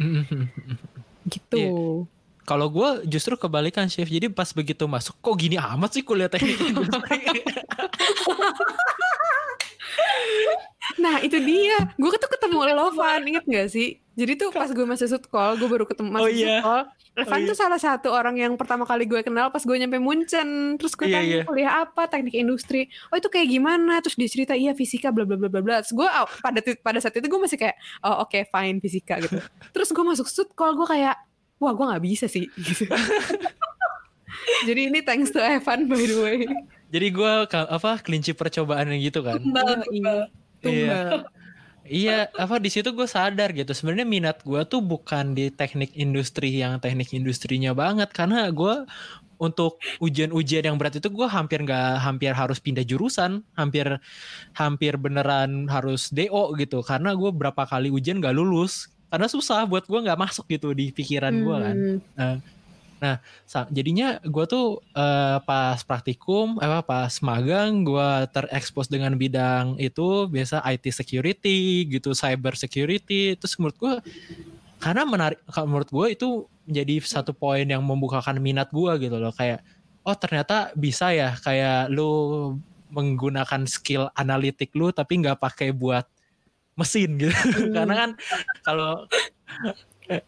[1.32, 2.14] gitu yeah.
[2.46, 4.06] Kalau gue justru kebalikan chef.
[4.06, 6.54] Jadi pas begitu masuk, kok gini amat sih kuliah teknik
[11.02, 11.92] nah itu dia.
[11.96, 14.00] Gue tuh ketemu Lovan, inget gak sih?
[14.16, 16.60] Jadi tuh pas gue masuk sutkol, gue baru ketemu masuk oh, iya.
[16.60, 16.82] sutkol.
[17.16, 17.48] Evan oh, iya.
[17.48, 20.80] tuh salah satu orang yang pertama kali gue kenal pas gue nyampe Munchen.
[20.80, 21.44] Terus gue iya, tanya iya.
[21.44, 22.88] kuliah apa, teknik industri.
[23.12, 24.00] Oh itu kayak gimana?
[24.00, 25.76] Terus dia cerita iya fisika bla bla bla bla bla.
[25.84, 29.20] Terus gue oh, pada pada saat itu gue masih kayak oh oke okay, fine fisika
[29.20, 29.36] gitu.
[29.72, 31.16] Terus gue masuk sutkol gue kayak
[31.60, 32.84] wah gue nggak bisa sih gitu.
[34.68, 36.38] jadi ini thanks to Evan by the way
[36.86, 39.42] jadi gue apa kelinci percobaan gitu kan?
[39.42, 40.18] Tumbal, tumbal.
[40.62, 41.00] iya.
[41.86, 42.18] Iya.
[42.34, 43.70] Apa di situ gue sadar gitu.
[43.70, 48.10] Sebenarnya minat gue tuh bukan di teknik industri yang teknik industrinya banget.
[48.10, 48.86] Karena gue
[49.36, 53.42] untuk ujian-ujian yang berat itu gue hampir nggak hampir harus pindah jurusan.
[53.54, 53.98] Hampir
[54.54, 56.82] hampir beneran harus do gitu.
[56.82, 58.90] Karena gue berapa kali ujian gak lulus.
[59.06, 61.76] Karena susah buat gue nggak masuk gitu di pikiran gue kan.
[62.18, 62.36] Uh,
[62.96, 63.20] nah
[63.68, 70.64] jadinya gue tuh uh, pas praktikum apa pas magang gue terekspos dengan bidang itu biasa
[70.64, 73.36] IT security gitu cyber security.
[73.36, 73.94] Terus menurut gue
[74.80, 76.28] karena menarik menurut gue itu
[76.66, 79.32] menjadi satu poin yang membukakan minat gue gitu loh.
[79.32, 79.60] Kayak
[80.06, 82.56] oh ternyata bisa ya kayak lu
[82.94, 86.06] menggunakan skill analitik lu tapi nggak pakai buat
[86.78, 87.32] mesin gitu.
[87.32, 87.72] Hmm.
[87.76, 88.10] karena kan
[88.62, 89.04] kalau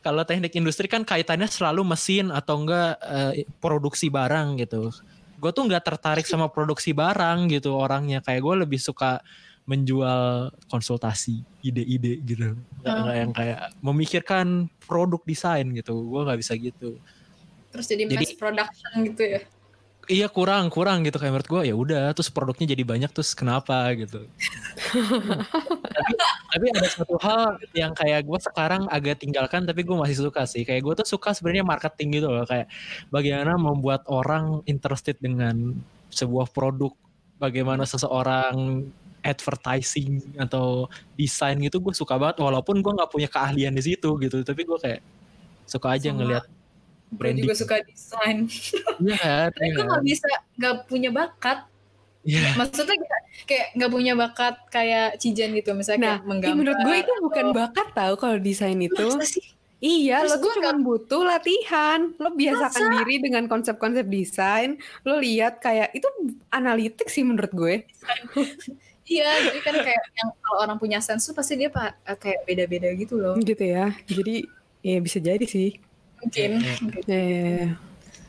[0.03, 4.91] kalau teknik industri kan kaitannya selalu mesin atau enggak uh, produksi barang gitu.
[5.39, 8.19] Gue tuh nggak tertarik sama produksi barang gitu orangnya.
[8.21, 9.23] Kayak gue lebih suka
[9.69, 12.59] menjual konsultasi ide-ide gitu.
[12.83, 13.21] Nggak hmm.
[13.23, 14.47] yang kayak memikirkan
[14.85, 15.95] produk desain gitu.
[16.09, 16.99] Gue nggak bisa gitu.
[17.69, 19.41] Terus jadi, jadi mass production gitu ya
[20.09, 23.93] iya kurang kurang gitu kayak menurut gue ya udah terus produknya jadi banyak terus kenapa
[23.93, 24.25] gitu.
[25.99, 26.13] Tapi,
[26.55, 30.65] tapi ada satu hal yang kayak gue sekarang agak tinggalkan tapi gue masih suka sih.
[30.65, 32.71] Kayak gue tuh suka sebenarnya marketing gitu loh kayak
[33.13, 35.77] bagaimana membuat orang interested dengan
[36.09, 36.95] sebuah produk
[37.37, 38.87] bagaimana seseorang
[39.27, 40.87] advertising atau
[41.19, 42.41] desain gitu gue suka banget.
[42.41, 45.03] Walaupun gue nggak punya keahlian di situ gitu tapi gue kayak
[45.69, 46.25] suka aja Sama.
[46.25, 46.45] ngelihat
[47.13, 47.45] branding.
[47.45, 48.39] Gue juga suka desain.
[48.99, 49.55] Iya.
[49.55, 51.65] Tapi gue gak bisa, gak punya bakat.
[52.27, 52.53] Yeah.
[52.59, 52.99] Maksudnya
[53.47, 56.57] kayak gak punya bakat kayak Cijen gitu misalnya nah, kayak menggambar.
[56.59, 59.07] menurut gue itu bukan bakat tau kalau desain itu.
[59.79, 62.11] Iya, Terus lo tuh cuma butuh latihan.
[62.19, 62.95] Lo biasakan Masa?
[62.99, 64.75] diri dengan konsep-konsep desain.
[65.07, 66.11] Lo lihat kayak itu
[66.51, 67.75] analitik sih menurut gue.
[69.07, 71.71] iya, jadi kan kayak yang kalau orang punya sense tuh pasti dia
[72.03, 73.39] kayak beda-beda gitu loh.
[73.39, 73.95] Gitu ya.
[74.11, 74.51] Jadi
[74.83, 75.79] ya bisa jadi sih
[76.23, 76.51] mungkin.
[77.07, 77.79] Yeah.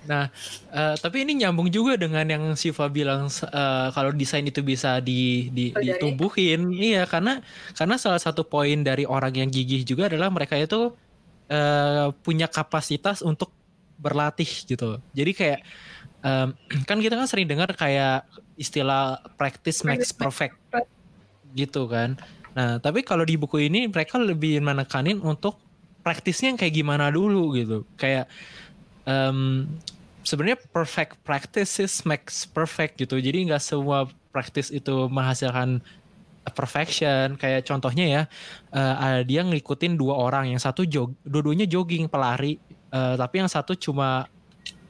[0.10, 0.26] Nah,
[0.74, 5.54] uh, tapi ini nyambung juga dengan yang Siva bilang uh, kalau desain itu bisa di,
[5.54, 6.74] di oh, ditumbuhin.
[6.74, 7.46] Iya, karena
[7.78, 10.98] karena salah satu poin dari orang yang gigih juga adalah mereka itu
[11.54, 13.54] uh, punya kapasitas untuk
[14.02, 14.98] berlatih gitu.
[15.14, 15.60] Jadi kayak
[16.26, 16.58] um,
[16.90, 18.26] kan kita kan sering dengar kayak
[18.58, 20.58] istilah practice makes perfect
[21.54, 22.18] gitu kan.
[22.58, 25.69] Nah, tapi kalau di buku ini mereka lebih menekanin untuk
[26.10, 27.86] praktisnya kayak gimana dulu gitu.
[27.94, 28.26] Kayak
[29.06, 29.70] um,
[30.26, 33.22] sebenarnya perfect practices makes perfect gitu.
[33.22, 35.86] Jadi nggak semua praktis itu menghasilkan
[36.58, 37.38] perfection.
[37.38, 38.22] Kayak contohnya ya
[38.74, 40.50] uh, dia ngikutin dua orang.
[40.50, 42.58] Yang satu jog dua-duanya jogging pelari.
[42.90, 44.26] Uh, tapi yang satu cuma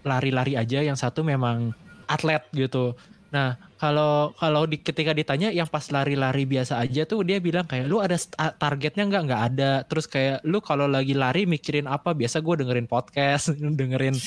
[0.07, 0.79] lari-lari aja.
[0.79, 1.75] Yang satu memang
[2.07, 2.95] atlet gitu
[3.29, 7.85] Nah, kalau kalau di, ketika ditanya yang pas lari-lari biasa aja tuh dia bilang kayak
[7.85, 8.17] lu ada
[8.57, 9.71] targetnya nggak nggak ada.
[9.85, 12.17] Terus kayak lu kalau lagi lari mikirin apa?
[12.17, 14.17] Biasa gue dengerin podcast, dengerin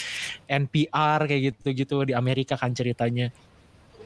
[0.46, 3.34] NPR kayak gitu-gitu di Amerika kan ceritanya.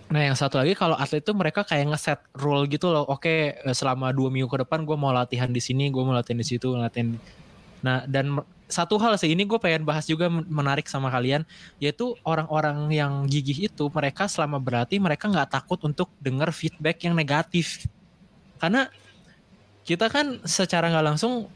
[0.07, 3.05] Nah yang satu lagi kalau atlet itu mereka kayak ngeset rule gitu loh.
[3.05, 6.47] Oke selama dua minggu ke depan gue mau latihan di sini, gue mau latihan di
[6.47, 7.19] situ, latihan.
[7.87, 11.47] Nah dan satu hal sih ini gue pengen bahas juga menarik sama kalian
[11.79, 17.15] yaitu orang-orang yang gigih itu mereka selama berarti mereka nggak takut untuk dengar feedback yang
[17.15, 17.87] negatif.
[18.59, 18.91] Karena
[19.87, 21.47] kita kan secara nggak langsung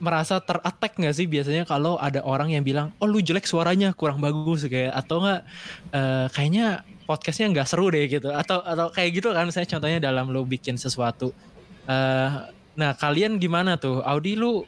[0.00, 4.16] merasa terattack nggak sih biasanya kalau ada orang yang bilang oh lu jelek suaranya kurang
[4.16, 5.40] bagus kayak atau nggak
[5.92, 8.32] uh, kayaknya podcastnya nggak seru deh gitu.
[8.32, 11.36] Atau atau kayak gitu kan misalnya contohnya dalam lu bikin sesuatu.
[11.84, 14.00] Uh, nah kalian gimana tuh?
[14.00, 14.64] Audi lu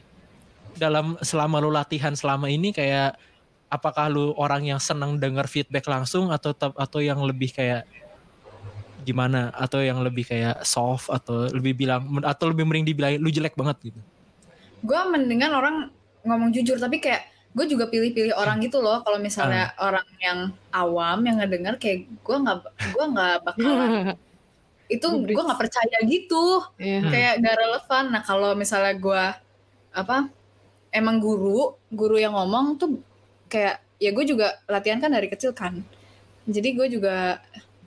[0.76, 3.16] dalam selama lu latihan selama ini kayak
[3.72, 7.88] apakah lu orang yang senang dengar feedback langsung atau atau yang lebih kayak
[9.02, 9.48] gimana?
[9.56, 13.92] Atau yang lebih kayak soft atau lebih bilang atau lebih mending dibilang lu jelek banget
[13.92, 14.00] gitu?
[14.84, 15.76] Gue mendingan orang
[16.22, 19.00] ngomong jujur tapi kayak gue juga pilih-pilih orang gitu loh.
[19.00, 19.88] Kalau misalnya uh.
[19.88, 20.38] orang yang
[20.72, 22.58] awam yang ngedenger kayak gue nggak
[22.92, 24.16] gue nggak bakalan
[24.94, 26.60] itu gue nggak percaya gitu.
[26.76, 27.08] Yeah.
[27.08, 28.04] kayak gak relevan.
[28.12, 29.24] Nah kalau misalnya gue
[29.92, 30.28] apa
[30.92, 33.00] emang guru guru yang ngomong tuh
[33.48, 35.80] kayak ya gue juga latihan kan dari kecil kan.
[36.44, 37.40] Jadi gue juga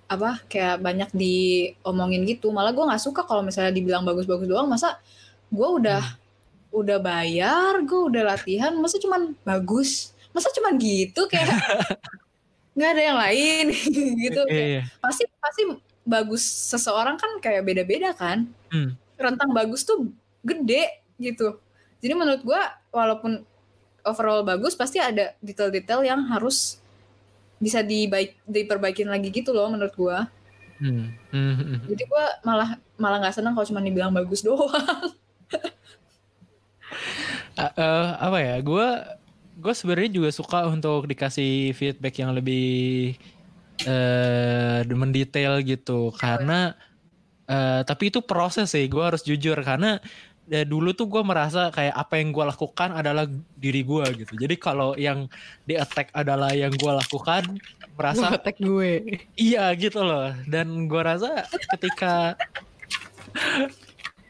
[0.05, 2.49] apa kayak banyak diomongin gitu.
[2.49, 4.65] Malah gue nggak suka kalau misalnya dibilang bagus-bagus doang.
[4.65, 4.97] Masa
[5.53, 6.79] gue udah hmm.
[6.81, 10.15] udah bayar gue udah latihan masa cuman bagus?
[10.33, 11.51] Masa cuman gitu kayak?
[12.75, 13.65] Nggak ada yang lain
[14.27, 14.41] gitu.
[14.51, 14.81] Kayak, iya.
[14.99, 15.63] pasti pasti
[16.03, 18.49] bagus seseorang kan kayak beda-beda kan.
[18.73, 18.97] Hmm.
[19.15, 20.11] rentang bagus tuh
[20.43, 21.55] gede gitu.
[22.03, 22.61] Jadi menurut gue
[22.95, 23.43] walaupun
[24.07, 26.79] overall bagus pasti ada detail-detail yang harus
[27.59, 30.31] bisa dibaik diperbaikin lagi gitu loh menurut gua.
[30.79, 31.11] Hmm.
[31.35, 31.55] Hmm.
[31.59, 31.79] hmm.
[31.91, 35.11] Jadi gua malah malah nggak senang kalau cuma dibilang bagus doang.
[37.59, 38.55] uh, uh, apa ya?
[38.63, 38.87] Gua
[39.55, 43.15] gue sebenarnya juga suka untuk dikasih feedback yang lebih
[43.87, 46.75] uh, mendetail gitu karena
[47.47, 50.03] uh, tapi itu proses sih gue harus jujur karena
[50.45, 53.25] ya dulu tuh gue merasa kayak apa yang gue lakukan adalah
[53.57, 54.33] diri gue gitu.
[54.37, 55.25] Jadi kalau yang
[55.65, 57.57] di attack adalah yang gue lakukan
[57.97, 59.21] merasa gua attack gue.
[59.33, 60.29] Iya gitu loh.
[60.45, 62.37] Dan gue rasa ketika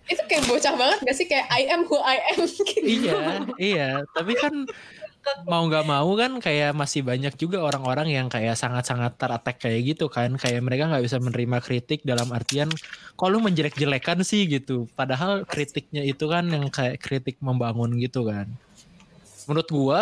[0.05, 1.25] itu kayak bocah banget gak sih?
[1.27, 2.45] Kayak I am who I am.
[2.47, 3.05] Gitu.
[3.05, 3.21] iya
[3.59, 3.89] iya.
[4.13, 4.69] Tapi kan
[5.45, 10.05] mau nggak mau kan kayak masih banyak juga orang-orang yang kayak sangat-sangat terattack kayak gitu
[10.07, 10.37] kan.
[10.37, 12.69] Kayak mereka nggak bisa menerima kritik dalam artian
[13.15, 14.47] kok lu menjelek-jelekan sih?
[14.47, 14.85] gitu.
[14.93, 18.49] Padahal kritiknya itu kan yang kayak kritik membangun gitu kan.
[19.49, 20.01] Menurut gua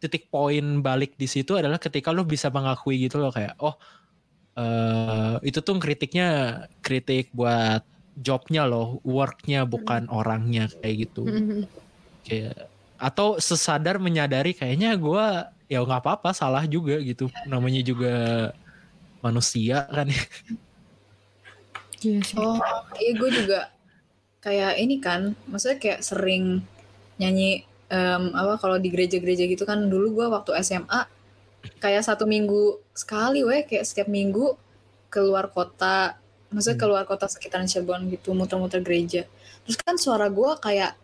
[0.00, 3.76] titik poin balik di situ adalah ketika lu bisa mengakui gitu loh kayak oh
[4.56, 7.84] uh, itu tuh kritiknya kritik buat
[8.16, 11.28] jobnya loh worknya bukan orangnya kayak gitu.
[11.28, 11.62] Mm-hmm.
[12.24, 12.69] kayak
[13.00, 15.26] atau sesadar menyadari kayaknya gue
[15.72, 17.32] ya nggak apa-apa salah juga gitu.
[17.48, 18.14] Namanya juga
[19.24, 20.22] manusia kan ya.
[22.36, 22.56] Oh
[22.96, 23.68] iya gue juga
[24.40, 26.64] kayak ini kan maksudnya kayak sering
[27.20, 31.04] nyanyi um, apa kalau di gereja-gereja gitu kan dulu gue waktu SMA
[31.76, 34.56] kayak satu minggu sekali weh kayak setiap minggu
[35.12, 36.16] keluar kota
[36.48, 36.84] maksudnya hmm.
[36.88, 39.28] keluar kota sekitaran Cirebon gitu muter-muter gereja.
[39.64, 40.98] Terus kan suara gue kayak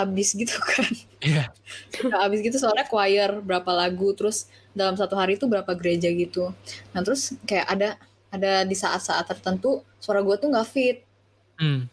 [0.00, 0.90] abis gitu kan.
[1.20, 1.52] Iya.
[2.00, 2.24] Yeah.
[2.26, 6.54] abis gitu soalnya choir berapa lagu terus dalam satu hari itu berapa gereja gitu.
[6.96, 7.88] Nah terus kayak ada
[8.30, 11.02] ada di saat-saat tertentu suara gue tuh nggak fit.
[11.58, 11.90] Mm.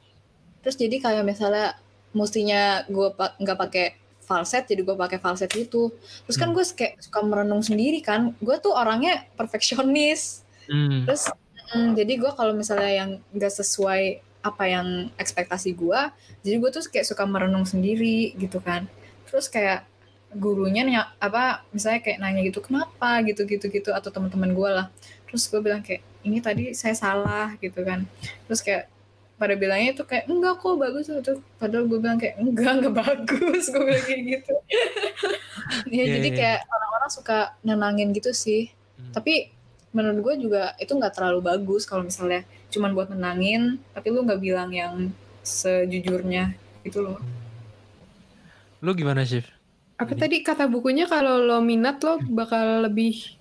[0.62, 1.76] Terus jadi kayak misalnya
[2.14, 3.88] mestinya gue nggak pakai
[4.28, 5.90] falset jadi gue pakai falset itu.
[6.28, 6.56] Terus kan mm.
[6.56, 8.38] gue kayak suka merenung sendiri kan.
[8.38, 10.46] Gue tuh orangnya perfeksionis.
[10.70, 11.10] Mm.
[11.10, 11.34] Terus
[11.74, 16.02] mm, jadi gue kalau misalnya yang nggak sesuai apa yang ekspektasi gue
[16.48, 18.88] jadi gue tuh kayak suka merenung sendiri gitu kan.
[19.28, 19.84] Terus kayak
[20.32, 23.24] gurunya nanya apa misalnya kayak nanya gitu kenapa?
[23.28, 24.88] gitu gitu gitu atau teman-teman gue lah.
[25.28, 28.08] Terus gue bilang kayak ini tadi saya salah gitu kan.
[28.48, 28.88] Terus kayak
[29.38, 33.64] pada bilangnya itu kayak enggak kok bagus itu padahal gue bilang kayak enggak enggak bagus.
[33.68, 34.56] Gue bilang kayak gitu.
[35.92, 36.38] Ya yeah, jadi yeah.
[36.40, 38.72] kayak orang-orang suka nenangin gitu sih.
[38.98, 39.14] Hmm.
[39.14, 39.54] tapi
[39.94, 44.42] menurut gue juga itu nggak terlalu bagus kalau misalnya cuman buat menangin tapi lu nggak
[44.44, 45.12] bilang yang
[45.44, 46.52] sejujurnya
[46.84, 47.20] itu loh
[48.84, 49.44] lu gimana sih
[49.98, 53.38] apa tadi kata bukunya kalau lo minat lo bakal lebih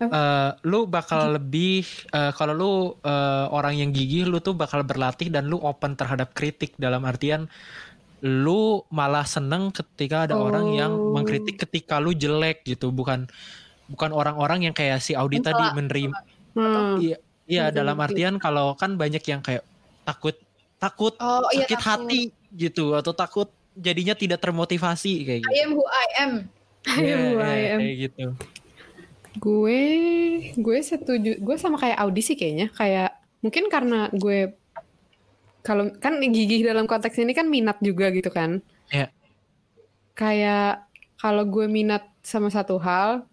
[0.00, 1.84] Uh, lu bakal lebih
[2.16, 2.72] uh, kalau lu
[3.04, 7.52] uh, orang yang gigih lu tuh bakal berlatih dan lu open terhadap kritik dalam artian
[8.24, 10.48] lu malah seneng ketika ada oh.
[10.48, 11.12] orang yang oh.
[11.12, 13.28] mengkritik ketika lu jelek gitu bukan
[13.92, 16.16] bukan orang-orang yang kayak si Audi tadi menerima
[16.56, 16.96] hmm.
[17.04, 19.66] iya Iya, dalam artian kalau kan banyak yang kayak
[20.06, 20.38] takut
[20.78, 21.90] takut oh, iya, sakit takut.
[21.90, 22.20] hati
[22.54, 25.50] gitu atau takut jadinya tidak termotivasi kayak gitu.
[25.50, 26.32] I am who I am.
[26.96, 27.78] I am who I am.
[27.82, 28.24] Kayak gitu.
[29.42, 29.82] Gue
[30.54, 31.42] gue setuju.
[31.42, 32.70] Gue sama kayak audisi kayaknya.
[32.70, 34.54] Kayak mungkin karena gue
[35.60, 38.62] kalau kan gigih dalam konteks ini kan minat juga gitu kan.
[38.94, 39.10] Iya.
[40.14, 40.86] Kayak
[41.20, 43.28] kalau gue minat sama satu hal,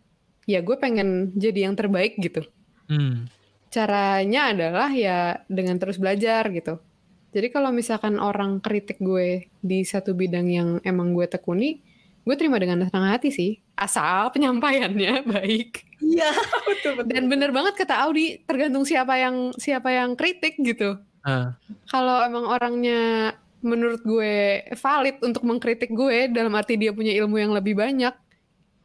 [0.50, 2.44] ya gue pengen jadi yang terbaik gitu.
[2.92, 3.30] Hmm
[3.78, 6.82] caranya adalah ya dengan terus belajar gitu.
[7.30, 11.86] Jadi kalau misalkan orang kritik gue di satu bidang yang emang gue tekuni,
[12.26, 13.62] gue terima dengan senang hati sih.
[13.78, 15.86] Asal penyampaiannya baik.
[16.02, 16.34] Iya,
[16.66, 17.14] betul betul.
[17.14, 20.98] Dan bener banget kata Audi, tergantung siapa yang siapa yang kritik gitu.
[21.22, 21.54] Uh.
[21.94, 27.54] Kalau emang orangnya menurut gue valid untuk mengkritik gue dalam arti dia punya ilmu yang
[27.54, 28.14] lebih banyak,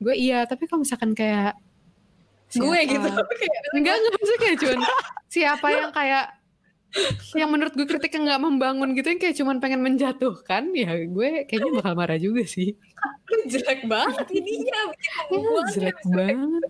[0.02, 1.56] gue iya tapi kalau misalkan kayak
[2.54, 4.78] gue gitu Kayak, enggak enggak maksudnya kayak cuman
[5.26, 6.24] siapa yang kayak
[7.32, 11.70] yang menurut gue kritiknya nggak membangun gitu yang kayak cuman pengen menjatuhkan ya gue kayaknya
[11.72, 12.76] bakal marah juga sih.
[13.48, 16.68] Jelek banget ininya ya, pembunuhan jelek banget.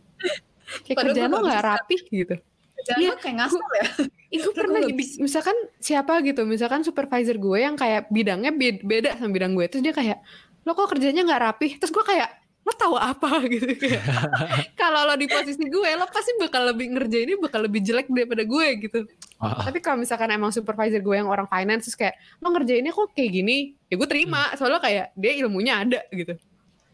[0.87, 2.37] Kayak Padahal kerjaan lo nggak rapi gitu.
[2.83, 3.87] Iya, kayak ngasal ya.
[4.33, 9.31] Terus pernah di- misalkan siapa gitu misalkan supervisor gue yang kayak bidangnya bed- beda sama
[9.31, 10.19] bidang gue terus dia kayak
[10.63, 12.42] lo kok kerjanya nggak rapi terus gue kayak
[12.73, 13.31] lo tahu apa?
[13.53, 14.01] Gitu kayak.
[14.81, 18.69] Kalau lo di posisi gue lo pasti bakal lebih ngerjainnya bakal lebih jelek daripada gue
[18.89, 19.01] gitu.
[19.43, 23.31] Tapi kalau misalkan emang supervisor gue yang orang finance terus kayak lo ngerjainnya kok kayak
[23.43, 23.77] gini?
[23.91, 26.39] Ya gue terima soalnya kayak dia ilmunya ada gitu.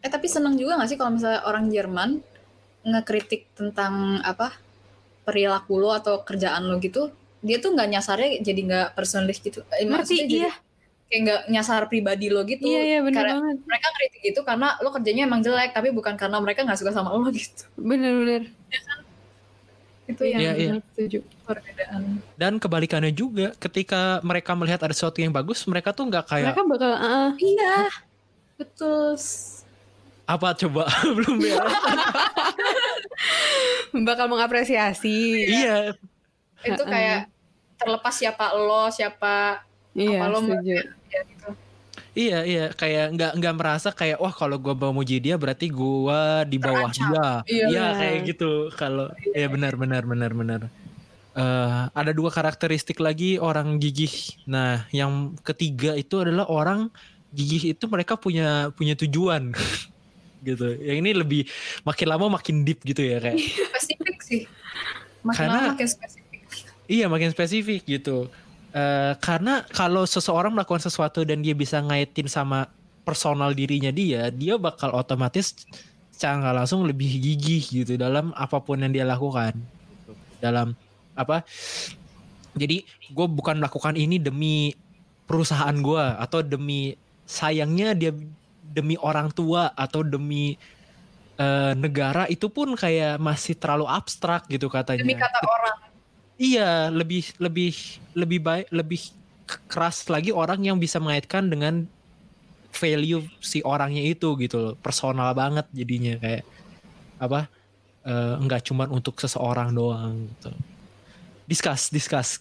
[0.02, 2.10] Eh tapi seneng juga gak sih kalau misalnya orang Jerman
[2.88, 4.56] ngekritik tentang apa
[5.28, 9.62] perilaku lo atau kerjaan lo gitu dia tuh nggak nyasarnya jadi nggak personalis gitu.
[9.78, 10.52] Eh, ngerti maksudnya jadi iya
[11.08, 12.62] kayak nggak nyasar pribadi lo gitu.
[12.62, 13.56] Iya iya bener Karena banget.
[13.64, 17.10] mereka kritik gitu karena lo kerjanya emang jelek tapi bukan karena mereka nggak suka sama
[17.10, 17.64] lo gitu.
[17.74, 18.42] Bener bener.
[20.04, 20.72] Itu yang Iya, iya.
[20.92, 21.20] setuju.
[21.44, 22.20] Perbedaan.
[22.32, 26.64] Dan kebalikannya juga ketika mereka melihat ada sesuatu yang bagus mereka tuh nggak kayak mereka
[26.64, 27.88] bakal ah, iya
[28.56, 29.16] betul.
[30.24, 30.84] Apa coba?
[31.16, 31.56] Belum beres
[34.08, 35.48] bakal mengapresiasi.
[35.48, 35.96] Iya.
[36.60, 37.28] Itu kayak
[37.78, 39.62] terlepas siapa lo siapa
[39.98, 40.72] iya Apa lo setuju
[41.08, 41.48] ya gitu
[42.14, 46.42] Iya iya kayak nggak nggak merasa kayak wah kalau gua mau muji dia berarti gua
[46.42, 47.10] di bawah Terancam.
[47.10, 47.28] dia.
[47.46, 47.66] Iya.
[47.68, 50.60] Iya kayak gitu kalau ya benar benar benar benar.
[51.32, 54.10] Eh, ada dua karakteristik lagi orang gigih.
[54.46, 56.90] Nah yang ketiga itu adalah orang
[57.30, 59.54] gigih itu mereka punya punya tujuan
[60.48, 60.74] gitu.
[60.74, 61.42] Yang ini lebih
[61.82, 63.38] makin lama makin deep gitu ya kayak.
[63.38, 64.42] spesifik sih
[65.22, 66.40] makin Karena- lama makin spesifik
[66.88, 68.26] Iya makin spesifik gitu.
[68.78, 72.70] Eh, karena kalau seseorang melakukan sesuatu dan dia bisa ngaitin sama
[73.02, 75.56] personal dirinya dia, dia bakal otomatis
[76.12, 79.56] secara langsung lebih gigih gitu dalam apa pun yang dia lakukan.
[80.38, 80.78] Dalam
[81.18, 81.42] apa?
[82.54, 84.74] Jadi gue bukan melakukan ini demi
[85.26, 86.94] perusahaan gue atau demi
[87.26, 88.12] sayangnya dia
[88.62, 90.54] demi orang tua atau demi
[91.40, 95.02] eh, negara itu pun kayak masih terlalu abstrak gitu katanya.
[95.02, 95.88] demi kata orang
[96.38, 97.74] Iya, lebih lebih
[98.14, 99.00] lebih baik lebih
[99.66, 101.84] keras lagi orang yang bisa mengaitkan dengan
[102.70, 104.74] value si orangnya itu gitu loh.
[104.78, 106.46] Personal banget jadinya kayak
[107.18, 107.50] apa?
[108.08, 110.52] eh, enggak cuma untuk seseorang doang gitu.
[111.48, 112.40] Discuss, discuss.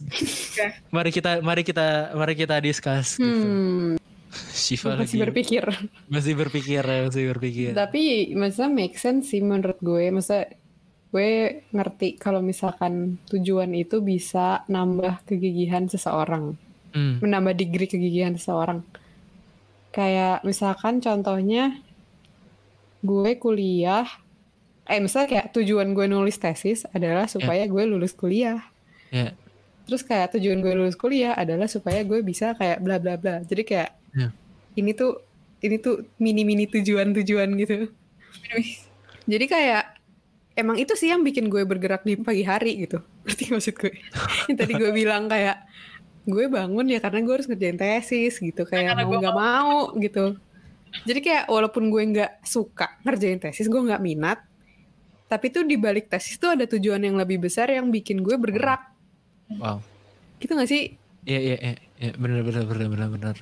[0.96, 3.28] mari kita mari kita mari kita discuss gitu.
[3.28, 3.96] hmm
[4.52, 5.64] Shiva masih lagi berpikir
[6.12, 7.72] masih berpikir masih berpikir.
[7.72, 10.52] tapi maksudnya make sense sih menurut gue masa
[11.08, 16.60] gue ngerti kalau misalkan tujuan itu bisa nambah kegigihan seseorang.
[16.92, 18.84] Hmm, menambah degree kegigihan seseorang.
[19.92, 21.80] Kayak misalkan contohnya
[23.02, 24.06] gue kuliah
[24.88, 28.64] eh misalnya kayak tujuan gue nulis tesis adalah supaya gue lulus kuliah.
[29.08, 29.32] Ya.
[29.88, 33.40] terus kayak tujuan gue lulus kuliah adalah supaya gue bisa kayak bla bla bla.
[33.44, 34.32] Jadi kayak Ya.
[34.76, 35.22] ini tuh
[35.62, 37.90] ini tuh mini mini tujuan tujuan gitu
[39.26, 39.84] jadi kayak
[40.58, 43.00] emang itu sih yang bikin gue bergerak di pagi hari gitu.
[43.24, 43.94] Berarti maksud gue?
[44.50, 45.62] Yang tadi gue bilang kayak
[46.28, 48.66] gue bangun ya karena gue harus ngerjain tesis gitu.
[48.66, 50.26] Kayak Karena mau gue nggak mau gitu.
[51.06, 54.42] Jadi kayak walaupun gue nggak suka ngerjain tesis gue nggak minat
[55.28, 58.96] tapi tuh di balik tesis tuh ada tujuan yang lebih besar yang bikin gue bergerak.
[59.60, 59.80] Wow.
[60.40, 60.96] gitu gak sih?
[61.28, 63.36] Iya iya iya ya, benar benar benar benar benar.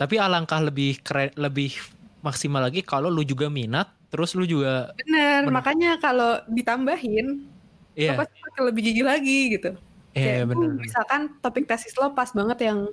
[0.00, 1.76] Tapi alangkah lebih keren lebih
[2.24, 5.52] maksimal lagi kalau lu juga minat, terus lu juga bener Bener.
[5.52, 7.50] makanya kalau ditambahin lo
[7.94, 9.70] iya pasti bakal lebih gigi lagi gitu
[10.12, 10.68] iya Kayak, benar.
[10.68, 12.88] "Uh, misalkan topik tesis lo pas banget yang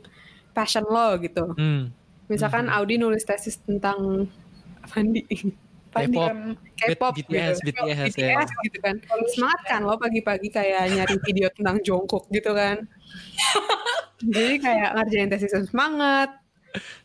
[0.51, 1.91] passion lo gitu Hmm.
[2.25, 2.75] misalkan Mhm.
[2.75, 4.27] Audi nulis tesis tentang
[4.83, 5.21] Pandi
[5.93, 6.25] K-pop.
[6.25, 6.38] kan
[6.75, 7.77] K-pop BTS, gitu.
[7.79, 8.33] BTS, ya.
[8.33, 8.95] BTS gitu kan
[9.29, 12.81] semangat kan lo pagi-pagi kayak nyari video tentang Jungkook gitu kan
[14.25, 16.33] jadi kayak ngerjain tesis semangat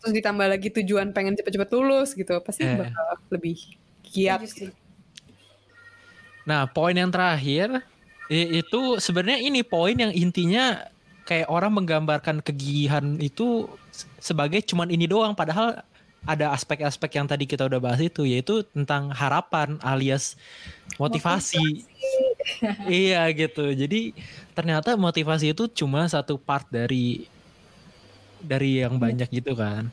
[0.01, 2.78] terus ditambah lagi tujuan pengen cepet-cepet lulus gitu pasti Eh.
[2.78, 3.59] bakal lebih
[4.09, 4.71] Setuju sih.
[6.49, 7.85] Nah, poin yang terakhir
[8.33, 10.89] itu sebenarnya ini poin yang intinya
[11.29, 13.69] kayak orang menggambarkan kegigihan itu
[14.17, 15.85] sebagai cuman ini doang padahal
[16.25, 20.41] ada aspek-aspek yang tadi kita udah bahas itu yaitu tentang harapan alias
[20.97, 21.85] motivasi.
[22.89, 23.77] iya gitu.
[23.77, 24.17] Jadi
[24.57, 27.29] ternyata motivasi itu cuma satu part dari
[28.41, 29.93] dari yang banyak gitu kan.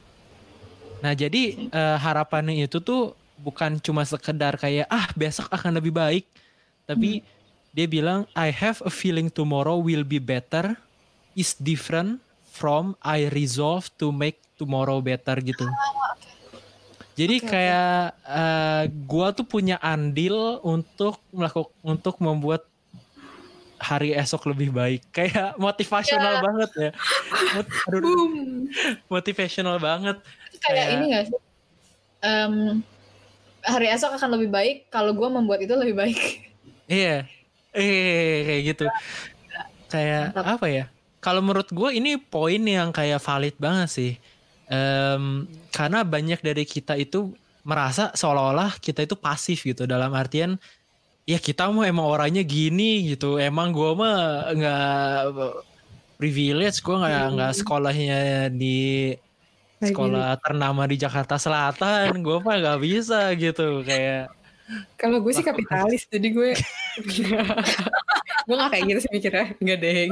[1.04, 6.26] Nah, jadi eh, harapannya itu tuh bukan cuma sekedar kayak ah besok akan lebih baik,
[6.86, 7.20] tapi
[7.72, 10.76] dia bilang I have a feeling tomorrow will be better
[11.34, 15.68] is different from I resolve to make tomorrow better gitu.
[17.16, 17.52] Jadi Oke, oke.
[17.52, 22.64] kayak eh, gua tuh punya andil untuk melakukan untuk membuat
[23.76, 25.04] hari esok lebih baik.
[25.16, 26.42] Kayak motivasional Ya.
[26.42, 26.90] banget ya.
[27.56, 28.32] Mot- Boom.
[29.08, 30.20] motivational banget.
[30.48, 31.40] Itu kayak Kayak- ini gak sih?
[32.20, 32.56] Em,
[33.66, 36.20] hari esok akan lebih baik kalau gue membuat itu lebih baik.
[36.86, 37.26] Iya.
[37.74, 38.86] Eh kayak gitu.
[39.90, 40.46] Kayak Mantap.
[40.62, 40.86] apa ya?
[41.20, 44.14] Kalau menurut gue ini poin yang kayak valid banget sih.
[44.70, 47.34] Em, karena banyak dari kita itu
[47.66, 50.62] merasa seolah-olah kita itu pasif gitu dalam artian
[51.26, 53.42] ya kita mah emang orangnya gini gitu.
[53.42, 55.22] Emang gue mah nggak
[56.22, 58.20] privilege, gue nggak nggak sekolahnya
[58.54, 59.12] di
[59.92, 62.22] sekolah ternama di Jakarta Selatan.
[62.26, 64.32] Gue mah nggak bisa gitu kayak
[64.98, 66.58] Kalau gue sih kapitalis, jadi gue
[68.50, 69.54] gue gak kayak gitu sih mikirnya.
[69.62, 70.10] Enggak deh.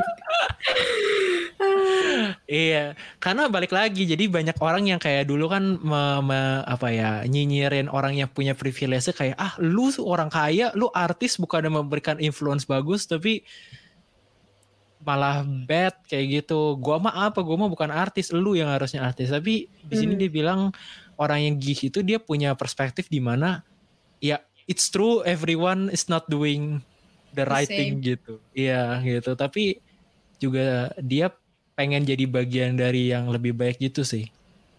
[2.46, 7.12] Iya, karena balik lagi jadi banyak orang yang kayak dulu kan me- me- apa ya
[7.26, 12.70] nyinyirin orang yang punya privilege kayak ah lu orang kaya, lu artis bukan memberikan influence
[12.70, 13.42] bagus tapi
[15.04, 16.80] malah bad kayak gitu.
[16.80, 17.44] Gua mah apa?
[17.44, 19.30] Gua mah bukan artis, lu yang harusnya artis.
[19.30, 20.22] Tapi di sini Hmm.
[20.24, 20.60] dia bilang
[21.20, 23.62] orang yang gih itu dia punya perspektif di mana
[24.18, 26.80] ya it's true everyone is not doing
[27.36, 28.40] the The right thing gitu.
[28.56, 29.36] Iya gitu.
[29.36, 29.78] Tapi
[30.40, 31.30] juga dia
[31.74, 34.30] pengen jadi bagian dari yang lebih baik gitu sih.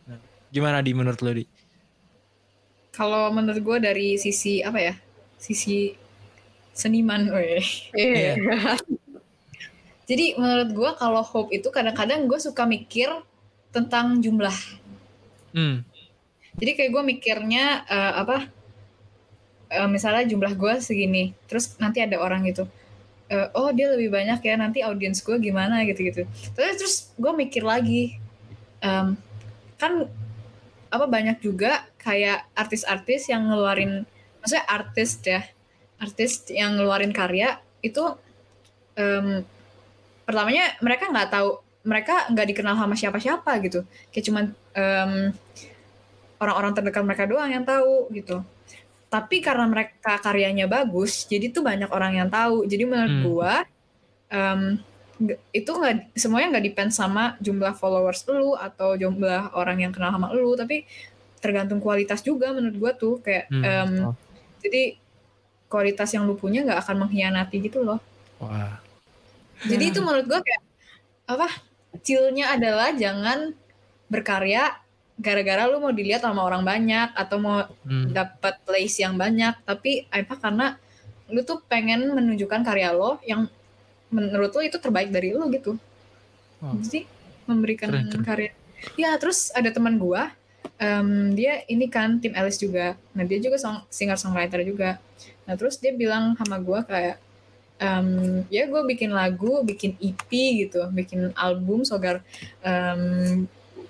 [0.07, 0.18] Nah,
[0.51, 1.45] gimana di menurut lo di?
[2.95, 4.95] Kalau menurut gue dari sisi apa ya?
[5.35, 5.91] Sisi
[6.70, 7.62] seniman, weh.
[7.95, 8.39] Iya.
[10.05, 13.09] Jadi menurut gue kalau hope itu kadang-kadang gue suka mikir
[13.72, 14.55] tentang jumlah.
[15.55, 15.82] Hmm,
[16.61, 18.46] Jadi kayak gue mikirnya eh, apa?
[19.70, 22.68] eh, misalnya jumlah gue segini, terus nanti ada orang gitu.
[23.32, 26.28] eh, oh dia lebih banyak ya nanti audiens gue gimana gitu-gitu.
[26.55, 28.20] Terus terus gue mikir lagi,
[28.84, 29.16] em,
[29.80, 30.07] kan
[30.92, 34.05] apa banyak juga kayak artis-artis yang ngeluarin,
[34.38, 35.40] maksudnya artis ya,
[35.98, 38.05] artis yang ngeluarin karya itu
[38.94, 39.42] em,
[40.25, 41.51] pertamanya mereka nggak tahu,
[41.85, 45.12] mereka nggak dikenal sama siapa-siapa gitu, kayak cuman em,
[46.41, 48.41] orang-orang terdekat mereka doang yang tahu gitu.
[49.12, 52.66] Tapi karena mereka karyanya bagus, jadi tuh banyak orang yang tahu.
[52.66, 53.25] Jadi menurut Hmm.
[53.25, 53.53] gua
[55.14, 60.11] nggak- itu nggak semuanya nggak depend sama jumlah followers lu atau jumlah orang yang kenal
[60.11, 60.83] sama lu, tapi
[61.39, 64.12] tergantung kualitas juga menurut gua tuh kayak hmm, em, betul.
[64.64, 64.83] jadi
[65.70, 68.03] kualitas yang lu punya nggak akan mengkhianati gitu loh.
[68.43, 68.83] Wah,
[69.62, 70.62] Jadi itu menurut gua kayak
[71.30, 71.48] apa?
[72.02, 73.55] Chillnya adalah jangan
[74.11, 74.74] berkarya
[75.14, 80.11] gara-gara lu mau dilihat sama orang banyak atau mau hmm, dapat place yang banyak tapi
[80.11, 80.74] apa karena
[81.30, 83.46] lu tuh pengen menunjukkan karya lo yang
[84.11, 85.78] menurut lo itu terbaik dari lo gitu
[86.62, 86.80] Wow.
[86.80, 87.05] jadi
[87.44, 88.24] memberikan Keren, keren.
[88.24, 88.50] karya
[88.96, 90.32] ya terus ada teman gua
[90.80, 94.96] em, dia ini kan tim Alice juga nah dia juga song, singer songwriter juga
[95.44, 97.20] nah terus dia bilang sama gua kayak
[97.79, 100.31] em, ya gue bikin lagu bikin EP
[100.66, 102.22] gitu bikin album sogar
[102.62, 103.45] em,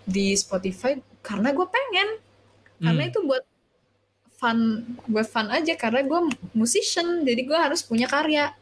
[0.04, 2.08] di Spotify karena gue pengen.
[2.84, 3.44] Karena hmm, itu buat
[4.36, 4.58] fun
[5.08, 6.20] buat fun aja karena gue
[6.52, 8.52] musician jadi gue harus punya karya.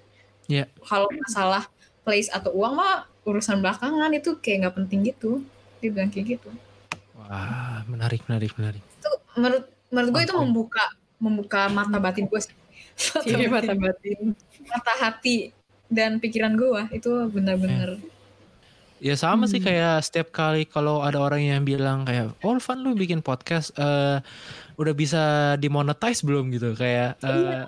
[0.51, 0.67] Iya.
[0.83, 1.71] kalau masalah
[2.03, 5.43] place atau uang mah urusan belakangan itu kayak nggak penting gitu.
[5.79, 6.51] Dia bilang kayak gitu.
[7.15, 8.83] Wah, menarik, menarik, menarik.
[8.83, 10.85] itu menurut menurut gue itu membuka
[11.23, 12.55] membuka mata batin gue sih.
[12.93, 14.37] Mata, Iya, mata batin.
[14.67, 15.51] Mata hati
[15.89, 17.99] dan pikiran gue itu benar-benar
[19.03, 19.67] Ya sama sih Hmm.
[19.67, 24.23] kayak setiap kali kalau ada orang yang bilang kayak, oh lu bikin podcast, eh
[24.79, 25.23] udah bisa
[25.59, 27.19] dimonetize belum gitu kayak.
[27.19, 27.67] eh,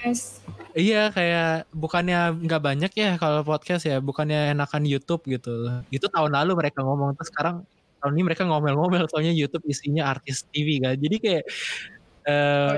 [0.00, 0.40] Yes.
[0.72, 5.84] Iya kayak bukannya nggak banyak ya kalau podcast ya bukannya enakan YouTube gitu.
[5.92, 7.68] Itu tahun lalu mereka ngomong terus sekarang
[8.00, 10.96] tahun ini mereka ngomel-ngomel soalnya YouTube isinya artis TV kan.
[10.96, 11.44] Jadi kayak
[12.24, 12.76] eh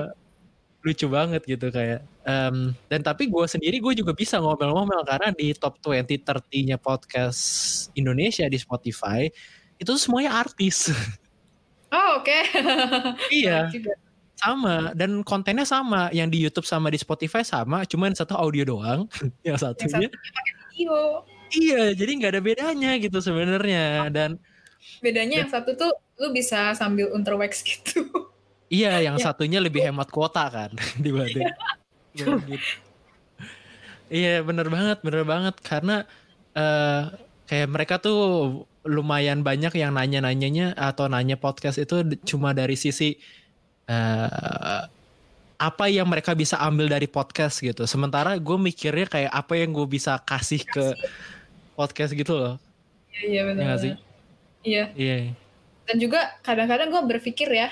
[0.85, 2.05] lucu banget gitu kayak.
[2.29, 7.41] Em, dan tapi gue sendiri gue juga bisa ngomel-ngomel karena di top 20 30-nya podcast
[7.97, 9.25] Indonesia di Spotify
[9.81, 10.93] itu semuanya artis.
[11.89, 12.39] oh oke.
[13.33, 13.97] Iya, Juga.
[14.37, 16.13] sama dan kontennya sama.
[16.13, 19.09] Yang di YouTube sama di Spotify sama cuman satu audio doang
[19.41, 20.05] yang yang satunya.
[20.05, 20.95] satunya pakai video.
[21.55, 24.41] Iya jadi nggak ada bedanya gitu sebenarnya dan
[24.99, 28.07] bedanya yang satu tuh lu bisa sambil unterwax gitu
[28.67, 29.29] iya yang Ya.
[29.29, 30.71] satunya lebih hemat kuota kan
[31.03, 31.45] dibanding
[32.17, 32.39] gitu.
[34.09, 36.05] iya bener banget bener banget karena
[36.53, 37.01] eh
[37.45, 38.19] kayak mereka tuh
[38.85, 43.17] lumayan banyak yang nanya-nanyanya atau nanya podcast itu cuma dari sisi
[43.85, 44.81] eh
[45.55, 47.87] apa yang mereka bisa ambil dari podcast gitu.
[47.87, 50.91] Sementara gue mikirnya kayak apa yang gue bisa kasih ke
[51.73, 52.55] podcast gitu loh.
[53.15, 53.93] iya iya Iya benar sih?
[54.67, 55.17] iya Iya.
[55.87, 57.71] dan juga kadang-kadang gue berpikir ya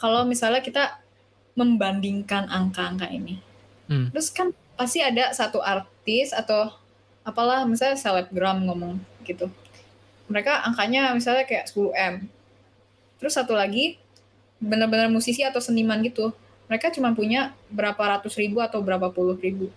[0.00, 0.96] kalau misalnya kita
[1.52, 3.36] membandingkan angka-angka ini.
[3.86, 4.08] Hmm.
[4.10, 6.72] Terus kan pasti ada satu artis atau
[7.20, 8.96] apalah misalnya selebgram ngomong
[9.28, 9.52] gitu.
[10.32, 12.14] Mereka angkanya misalnya kayak 10 M.
[13.20, 14.00] Terus satu lagi
[14.56, 16.32] benar-benar musisi atau seniman gitu.
[16.72, 19.68] Mereka cuma punya berapa ratus ribu atau berapa puluh ribu.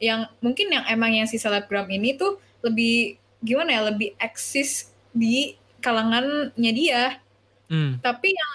[0.00, 5.54] Yang mungkin yang emang yang si selebgram ini tuh lebih gimana ya lebih eksis di
[5.84, 7.20] kalangannya dia.
[7.68, 8.00] Hmm.
[8.00, 8.52] Tapi yang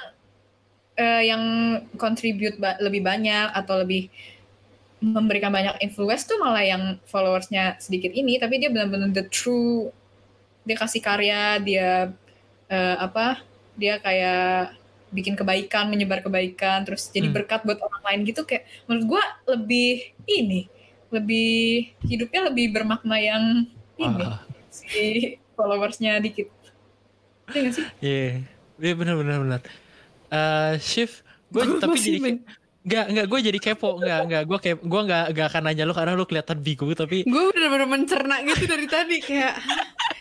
[1.00, 1.44] eh, yang
[1.96, 4.12] contribute ba- lebih banyak atau lebih
[5.00, 9.96] memberikan banyak influence tuh malah yang followersnya sedikit ini tapi dia benar-benar the true
[10.68, 12.12] dia kasih karya dia
[12.68, 13.40] eh, apa
[13.80, 14.76] dia kayak
[15.10, 17.36] bikin kebaikan menyebar kebaikan terus jadi Hmm.
[17.42, 20.68] berkat buat orang lain gitu kayak menurut gua lebih ini
[21.10, 23.44] lebih hidupnya lebih bermakna yang
[23.98, 24.44] ini Wah.
[24.70, 25.00] si
[25.56, 26.52] followersnya dikit
[27.50, 27.86] Iya sih?
[27.98, 28.46] Iya,
[28.78, 29.62] iya benar benar benar.
[30.30, 32.44] Eh shift, gue tapi jadi men-
[32.80, 35.92] nggak nggak gue jadi kepo nggak nggak gue kayak gue nggak nggak akan nanya lu
[35.92, 39.54] karena lu kelihatan bingung tapi gue bener-bener mencerna gitu dari tadi kayak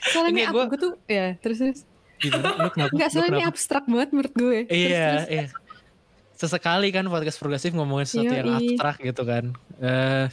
[0.04, 1.80] soalnya Enggak, gue tuh ya terus terus
[2.18, 2.92] gimana lu kenapa?
[2.92, 5.26] nggak Lu soalnya ini abstrak banget menurut gue Terus, Iya, terus.
[5.30, 5.46] iya.
[6.34, 9.44] Sesekali kan podcast progresif ngomongin sesuatu yang abstrak gitu kan.
[9.78, 10.26] Eh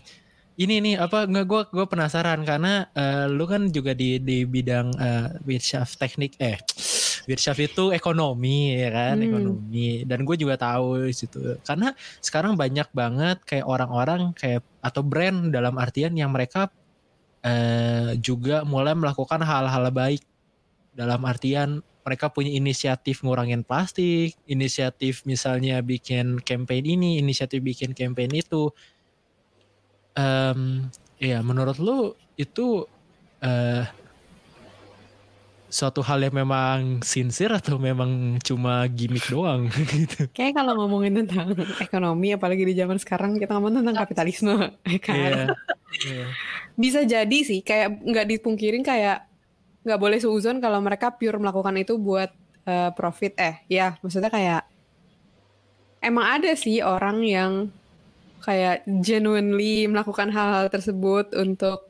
[0.55, 4.93] ini nih apa nggak gue gue penasaran karena eh, lu kan juga di di bidang
[5.41, 6.57] Wirtschaft teknik eh
[7.25, 9.27] Wirtschaft itu ekonomi ya kan Hmm.
[9.27, 15.01] ekonomi dan gue juga tahu di situ karena sekarang banyak banget kayak orang-orang kayak atau
[15.01, 16.69] brand dalam artian yang mereka
[17.45, 20.21] eh, juga mulai melakukan hal-hal baik
[20.95, 28.29] dalam artian mereka punya inisiatif ngurangin plastik, inisiatif misalnya bikin campaign ini, inisiatif bikin campaign
[28.29, 28.69] itu.
[30.13, 30.85] Em,
[31.17, 32.85] ya menurut lu itu
[33.41, 33.83] eh
[35.67, 40.29] suatu hal yang memang sincere atau memang cuma gimmick doang gitu?
[40.31, 41.51] kayak kalau ngomongin tentang
[41.81, 44.55] ekonomi apalagi di zaman sekarang kita ngomong tentang kapitalisme
[44.93, 45.45] ya kan Iya.
[46.05, 46.25] Iya.
[46.75, 49.25] bisa jadi sih kayak nggak dipungkirin kayak
[49.85, 52.29] nggak boleh seuzon kalau mereka pure melakukan itu buat
[52.65, 54.63] eh, profit eh ya maksudnya kayak
[56.01, 57.51] emang ada sih orang yang
[58.45, 61.89] kayak genuinely melakukan hal-hal tersebut untuk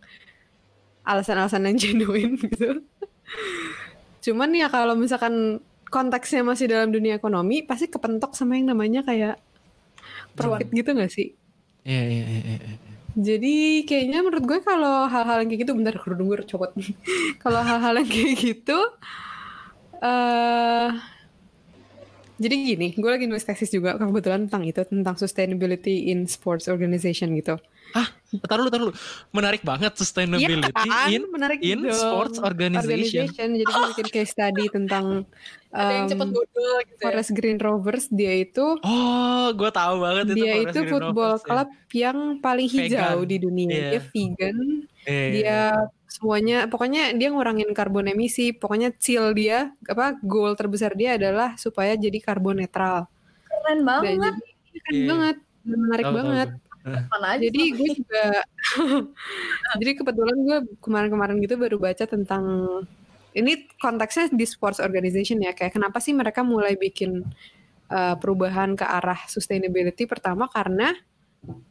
[1.04, 2.82] alasan-alasan yang genuine gitu
[4.26, 9.38] cuman ya kalau misalkan konteksnya masih dalam dunia ekonomi pasti kepentok sama yang namanya kayak
[10.34, 11.34] profit gitu nggak sih
[11.86, 12.78] Iya, iya, iya, iya.
[13.14, 13.56] jadi
[13.86, 16.74] kayaknya menurut gue kalau hal-hal yang kayak gitu bentar kerudung gue copot.
[17.46, 18.80] kalau hal-hal yang kayak gitu
[20.02, 20.90] eh
[22.36, 27.32] jadi gini, gue lagi nulis tesis juga kebetulan tentang itu tentang sustainability in sports organization
[27.32, 27.56] gitu.
[28.36, 28.94] Taruh lu, taruh lu.
[29.32, 31.08] Menarik banget sustainability kan?
[31.08, 31.96] in menarik in dong.
[31.96, 33.32] sports organization.
[33.32, 35.24] Jadi gue bikin case study tentang
[35.70, 37.04] Ada yang um, cepet bodoh gitu ya.
[37.06, 38.06] Forest Green Rovers.
[38.10, 40.36] Dia itu Oh, gue tahu banget itu.
[40.38, 41.48] dia Forest itu Green football Rovers, ya.
[41.48, 42.84] club yang paling hijau
[43.18, 43.26] Vegan.
[43.26, 43.68] di dunia.
[43.70, 43.90] Iya.
[43.90, 44.58] Dia vegan.
[45.06, 45.60] Iya, dia
[46.08, 51.92] semuanya pokoknya dia ngurangin karbon emisi pokoknya chill dia apa goal terbesar dia adalah supaya
[51.94, 53.06] jadi karbon netral
[53.44, 54.34] Keren Dan banget.
[54.66, 55.06] jadi keren Iya.
[55.06, 56.65] banget menarik tahu, banget tahu.
[56.86, 58.26] Mana aja jadi gue juga
[59.82, 62.46] jadi kebetulan gue kemarin-kemarin gitu baru baca tentang
[63.36, 67.26] ini konteksnya di sports organization ya kayak kenapa sih mereka mulai bikin
[67.90, 70.94] uh, perubahan ke arah sustainability pertama karena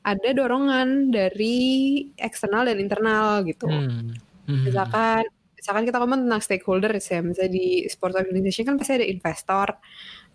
[0.05, 4.13] ada dorongan dari eksternal dan internal gitu Hmm.
[4.45, 4.61] Hmm.
[4.61, 5.25] misalkan
[5.57, 9.69] misalkan kita ngomong tentang stakeholders ya misalnya di sports organization kan pasti ada investor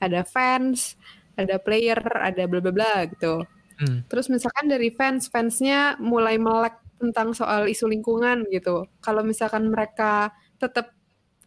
[0.02, 0.98] ada fans
[1.38, 3.46] ada player ada bla bla bla gitu
[3.80, 4.04] Hmm.
[4.12, 10.30] terus misalkan dari fans fansnya mulai melek tentang soal isu lingkungan gitu kalau misalkan mereka
[10.60, 10.92] tetap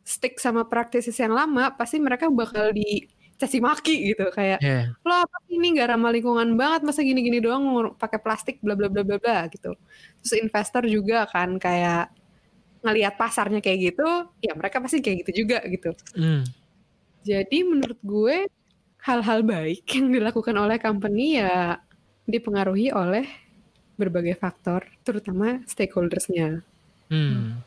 [0.00, 4.96] stick sama praktisis yang lama pasti mereka bakal dicaci maki gitu kayak Iya.
[5.04, 9.04] lo apa ini nggak ramah lingkungan banget masa gini-gini doang pakai plastik bla bla bla
[9.04, 9.76] bla bla gitu
[10.24, 12.10] terus investor juga kan kayak
[12.82, 14.08] ngelihat pasarnya kayak gitu
[14.40, 16.42] ya mereka pasti kayak gitu juga gitu Hmm.
[17.22, 18.36] jadi menurut gue
[19.04, 21.76] hal-hal baik yang dilakukan oleh company ya
[22.24, 23.26] dipengaruhi oleh
[23.94, 26.62] berbagai faktor terutama stakeholdersnya
[27.12, 27.60] Hmm.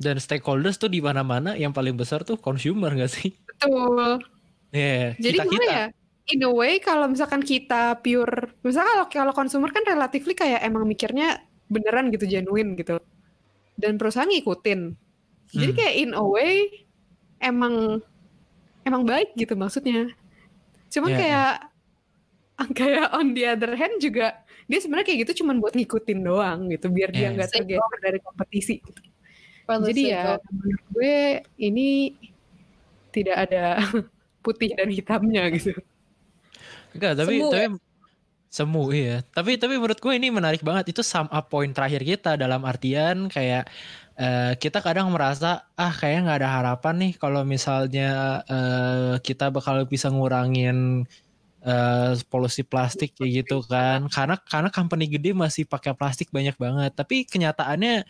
[0.00, 3.28] Dan stakeholders tuh di mana-mana yang paling besar tuh consumer gak sih?
[3.44, 4.24] betul
[4.72, 5.68] Iya, Jadi kita kita.
[5.68, 5.84] ya?
[6.32, 10.88] In a way kalau misalkan kita pure, misalkan kalau kalau consumer kan relatively kayak emang
[10.88, 13.02] mikirnya beneran gitu genuine gitu.
[13.76, 14.96] Dan perusahaan ngikutin.
[15.52, 15.76] Jadi Hmm.
[15.76, 16.70] kayak in a way
[17.42, 18.00] emang
[18.86, 20.08] emang baik gitu maksudnya.
[20.88, 21.52] Cuman Iya, kayak
[22.78, 24.40] kayak on the other hand juga
[24.70, 27.34] dia sebenarnya kayak gitu cuman buat ngikutin doang gitu biar dia Iya.
[27.34, 28.74] nggak tergeser dari kompetisi.
[28.78, 29.00] gitu.
[29.70, 31.14] Jadi ya menurut gue
[31.58, 32.14] ini
[33.10, 33.78] tidak ada
[34.44, 35.74] putih dan hitamnya gitu.
[36.90, 37.70] Enggak, tapi Semu tapi ya?
[38.50, 39.16] semu iya.
[39.30, 40.90] Tapi tapi menurut gue ini menarik banget.
[40.90, 43.70] Itu sum up point terakhir kita dalam artian kayak
[44.18, 49.86] eh, kita kadang merasa ah kayaknya nggak ada harapan nih kalau misalnya eh, kita bakal
[49.86, 51.06] bisa ngurangin
[51.64, 54.08] eh, polusi plastik kayak gitu kan.
[54.08, 56.92] Karena karena company gede masih pakai plastik banyak banget.
[56.96, 58.04] Tapi kenyataannya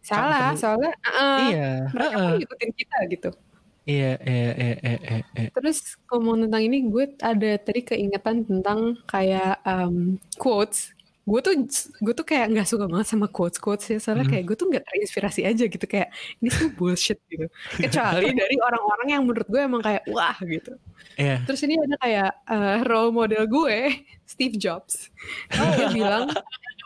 [0.00, 2.24] Salah, Company- soalnya uh, iya, mereka heeh.
[2.24, 3.30] kan ngikutin kita gitu.
[3.84, 5.48] iya, iya, iya, iya, iya, iya.
[5.52, 5.78] Terus
[6.08, 10.96] ngomong tentang ini, gue ada tadi keingetan tentang kayak um, quotes.
[11.30, 11.54] Gue tuh
[12.02, 14.32] gue tuh kayak nggak suka banget sama quotes quotes ya, soalnya Hmm.
[14.34, 16.10] kayak gue tuh nggak terinspirasi aja gitu kayak
[16.42, 17.46] ini semua bullshit gitu.
[17.78, 20.74] Kecuali dari orang-orang yang menurut gue emang kayak wah gitu.
[21.14, 21.46] Iya.
[21.46, 25.14] Terus ini ada kayak uh, role model gue, Steve Jobs.
[25.54, 26.34] Dia bilang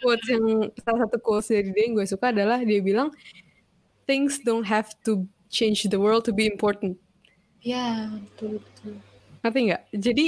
[0.05, 0.45] quotes yang
[0.85, 3.09] salah satu quotes dari dia yang gue suka adalah dia bilang
[4.05, 7.01] things don't have to change the world to be important.
[7.65, 9.01] Ya, betul betul.
[9.41, 9.83] Ngerti nggak?
[9.97, 10.27] Jadi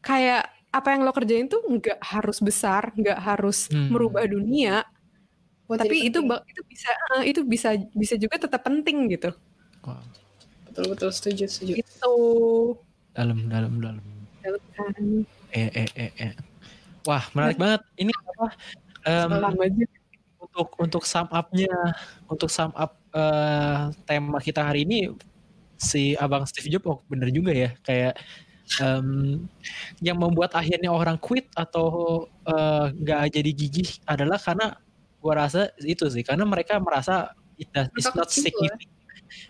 [0.00, 3.94] kayak apa yang lo kerjain tuh nggak harus besar, nggak harus Hmm.
[3.94, 4.82] merubah dunia,
[5.64, 9.30] Buat tapi itu itu bisa eh, itu bisa bisa juga tetap penting gitu.
[9.86, 10.02] Wah,
[10.68, 11.80] betul betul setuju setuju.
[11.80, 12.14] Itu
[13.14, 14.04] dalam dalam dalam.
[14.74, 16.34] kan Eh, eh, eh, eh.
[17.06, 17.80] Wah, menarik banget.
[17.94, 18.46] Ini apa?
[19.64, 19.84] aja.
[20.44, 21.72] untuk untuk sum up-nya,
[22.28, 25.14] untuk sum up eh, tema kita hari ini
[25.78, 28.18] si Abang Steve Jobs oh, bener juga ya, kayak
[28.80, 29.44] em,
[30.00, 31.86] yang membuat akhirnya orang quit atau
[32.44, 34.76] eh, nggak jadi gigih adalah karena
[35.20, 38.34] gua rasa itu sih, karena mereka merasa it does- it's not ya.
[38.44, 38.92] significant.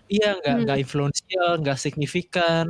[0.06, 0.62] Iya, nggak Hmm.
[0.64, 2.66] nggak influential, nggak signifikan.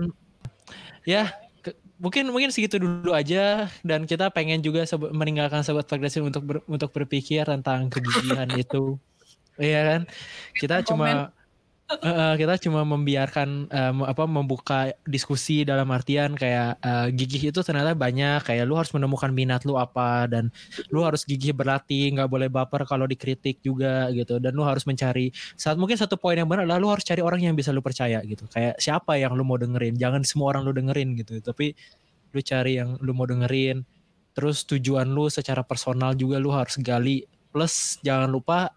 [1.05, 6.25] Ya, ke- mungkin mungkin segitu dulu aja dan kita pengen juga sobat- meninggalkan sobat progresif
[6.25, 8.97] untuk ber- untuk berpikir tentang kegigihan itu.
[9.55, 10.01] Iya kan?
[10.57, 11.31] Kita cuma
[11.91, 17.93] eh, kita cuma membiarkan me- apa membuka diskusi dalam artian kayak eh, gigih itu ternyata
[17.93, 20.49] banyak kayak lu harus menemukan minat lu apa dan
[20.89, 25.29] lu harus gigih berlatih nggak boleh baper kalau dikritik juga gitu dan lu harus mencari
[25.61, 28.21] saat mungkin satu poin yang benar adalah lu harus cari orang yang bisa lu percaya
[28.25, 28.49] gitu.
[28.49, 29.95] Kayak siapa yang lu mau dengerin?
[30.01, 31.77] Jangan semua orang lu dengerin gitu tapi
[32.35, 33.85] lu cari yang lu mau dengerin.
[34.35, 37.23] Terus tujuan lu secara personal juga lu harus gali.
[37.55, 38.75] Plus jangan lupa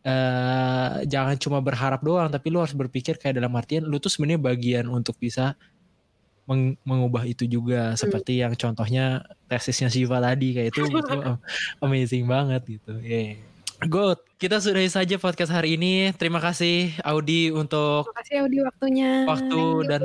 [0.00, 4.40] eh jangan cuma berharap doang tapi lu harus berpikir kayak dalam artian lu tuh sebenarnya
[4.40, 5.52] bagian untuk bisa
[6.48, 11.36] meng- mengubah itu juga seperti yang contohnya tesisnya Siva tadi kayak itu itu am-
[11.84, 12.96] amazing banget gitu.
[13.04, 13.36] Yeah.
[13.80, 14.20] Good.
[14.36, 16.12] Kita sudahi saja podcast hari ini.
[16.16, 19.10] Terima kasih Audi untuk Makasih ya Audi waktunya.
[19.24, 20.00] waktu dan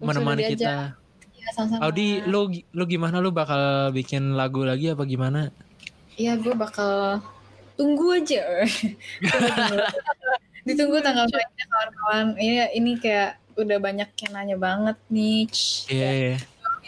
[0.00, 0.96] menemani kita.
[1.36, 1.84] Ya, sama-sama.
[1.84, 3.20] Audi, lu lu gimana?
[3.20, 5.52] Lu bakal bikin lagu lagi apa gimana?
[6.16, 7.20] Iya, gue bakal
[7.76, 8.42] tunggu aja.
[9.22, 9.76] Tunggu.
[10.66, 12.26] Ditunggu tanggal mainnya kawan-kawan.
[12.40, 15.46] Ini ini kayak udah banyak yang nanya banget nih.
[15.88, 16.10] Iya.
[16.12, 16.36] iya.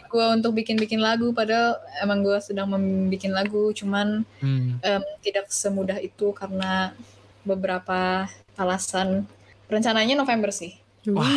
[0.09, 4.81] Gue untuk bikin-bikin lagu, padahal emang gue sedang membuat lagu, cuman Hmm.
[4.81, 6.97] em, tidak semudah itu karena
[7.45, 8.25] beberapa
[8.57, 9.29] alasan.
[9.69, 10.81] Rencananya November sih.
[11.13, 11.29] Wah,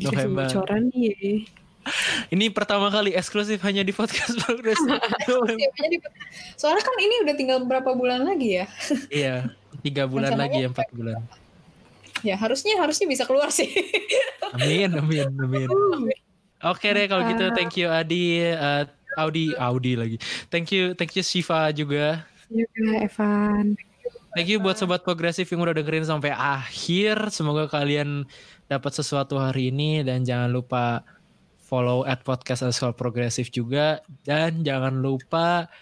[0.00, 0.48] November.
[0.48, 1.44] bocoran nih.
[2.30, 4.78] Ini pertama kali eksklusif hanya di podcast progres.
[6.60, 8.66] Soalnya kan ini udah tinggal berapa bulan lagi ya?
[9.10, 9.36] iya,
[9.82, 11.18] tiga bulan Rencananya lagi ya, empat bulan.
[12.22, 13.68] Ya harusnya harusnya bisa keluar sih.
[14.54, 15.68] Amin, amin, amin.
[16.62, 18.86] Oke deh kalau gitu, thank you Adi, eh,
[19.18, 20.16] Audi, Audi lagi.
[20.46, 22.22] Thank you, thank you Shiva juga.
[22.46, 23.74] Juga Evan.
[24.32, 27.28] Thank you buat sobat progresif yang udah dengerin sampai akhir.
[27.28, 28.24] Semoga kalian
[28.64, 31.04] dapat sesuatu hari ini dan jangan lupa
[31.72, 35.72] follow at podcast underscore progresif juga dan jangan lupa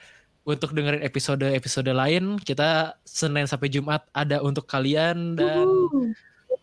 [0.47, 5.67] untuk dengerin episode-episode lain kita Senin sampai Jumat ada untuk kalian dan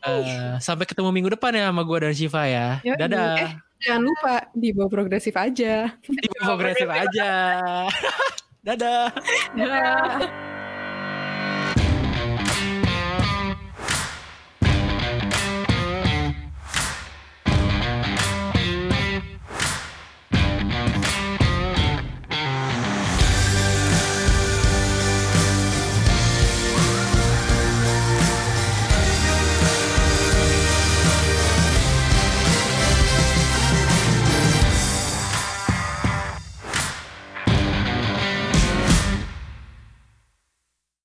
[0.07, 2.67] eh, sampai ketemu minggu depan ya sama gue dan Shiva ya.
[2.87, 2.95] Yoi.
[2.95, 3.35] Dadah.
[3.35, 3.51] Eh,
[3.83, 5.91] jangan lupa di bawah progresif aja.
[6.07, 7.31] Di progresif aja.
[8.67, 9.11] Dadah.
[9.55, 10.56] Dadah.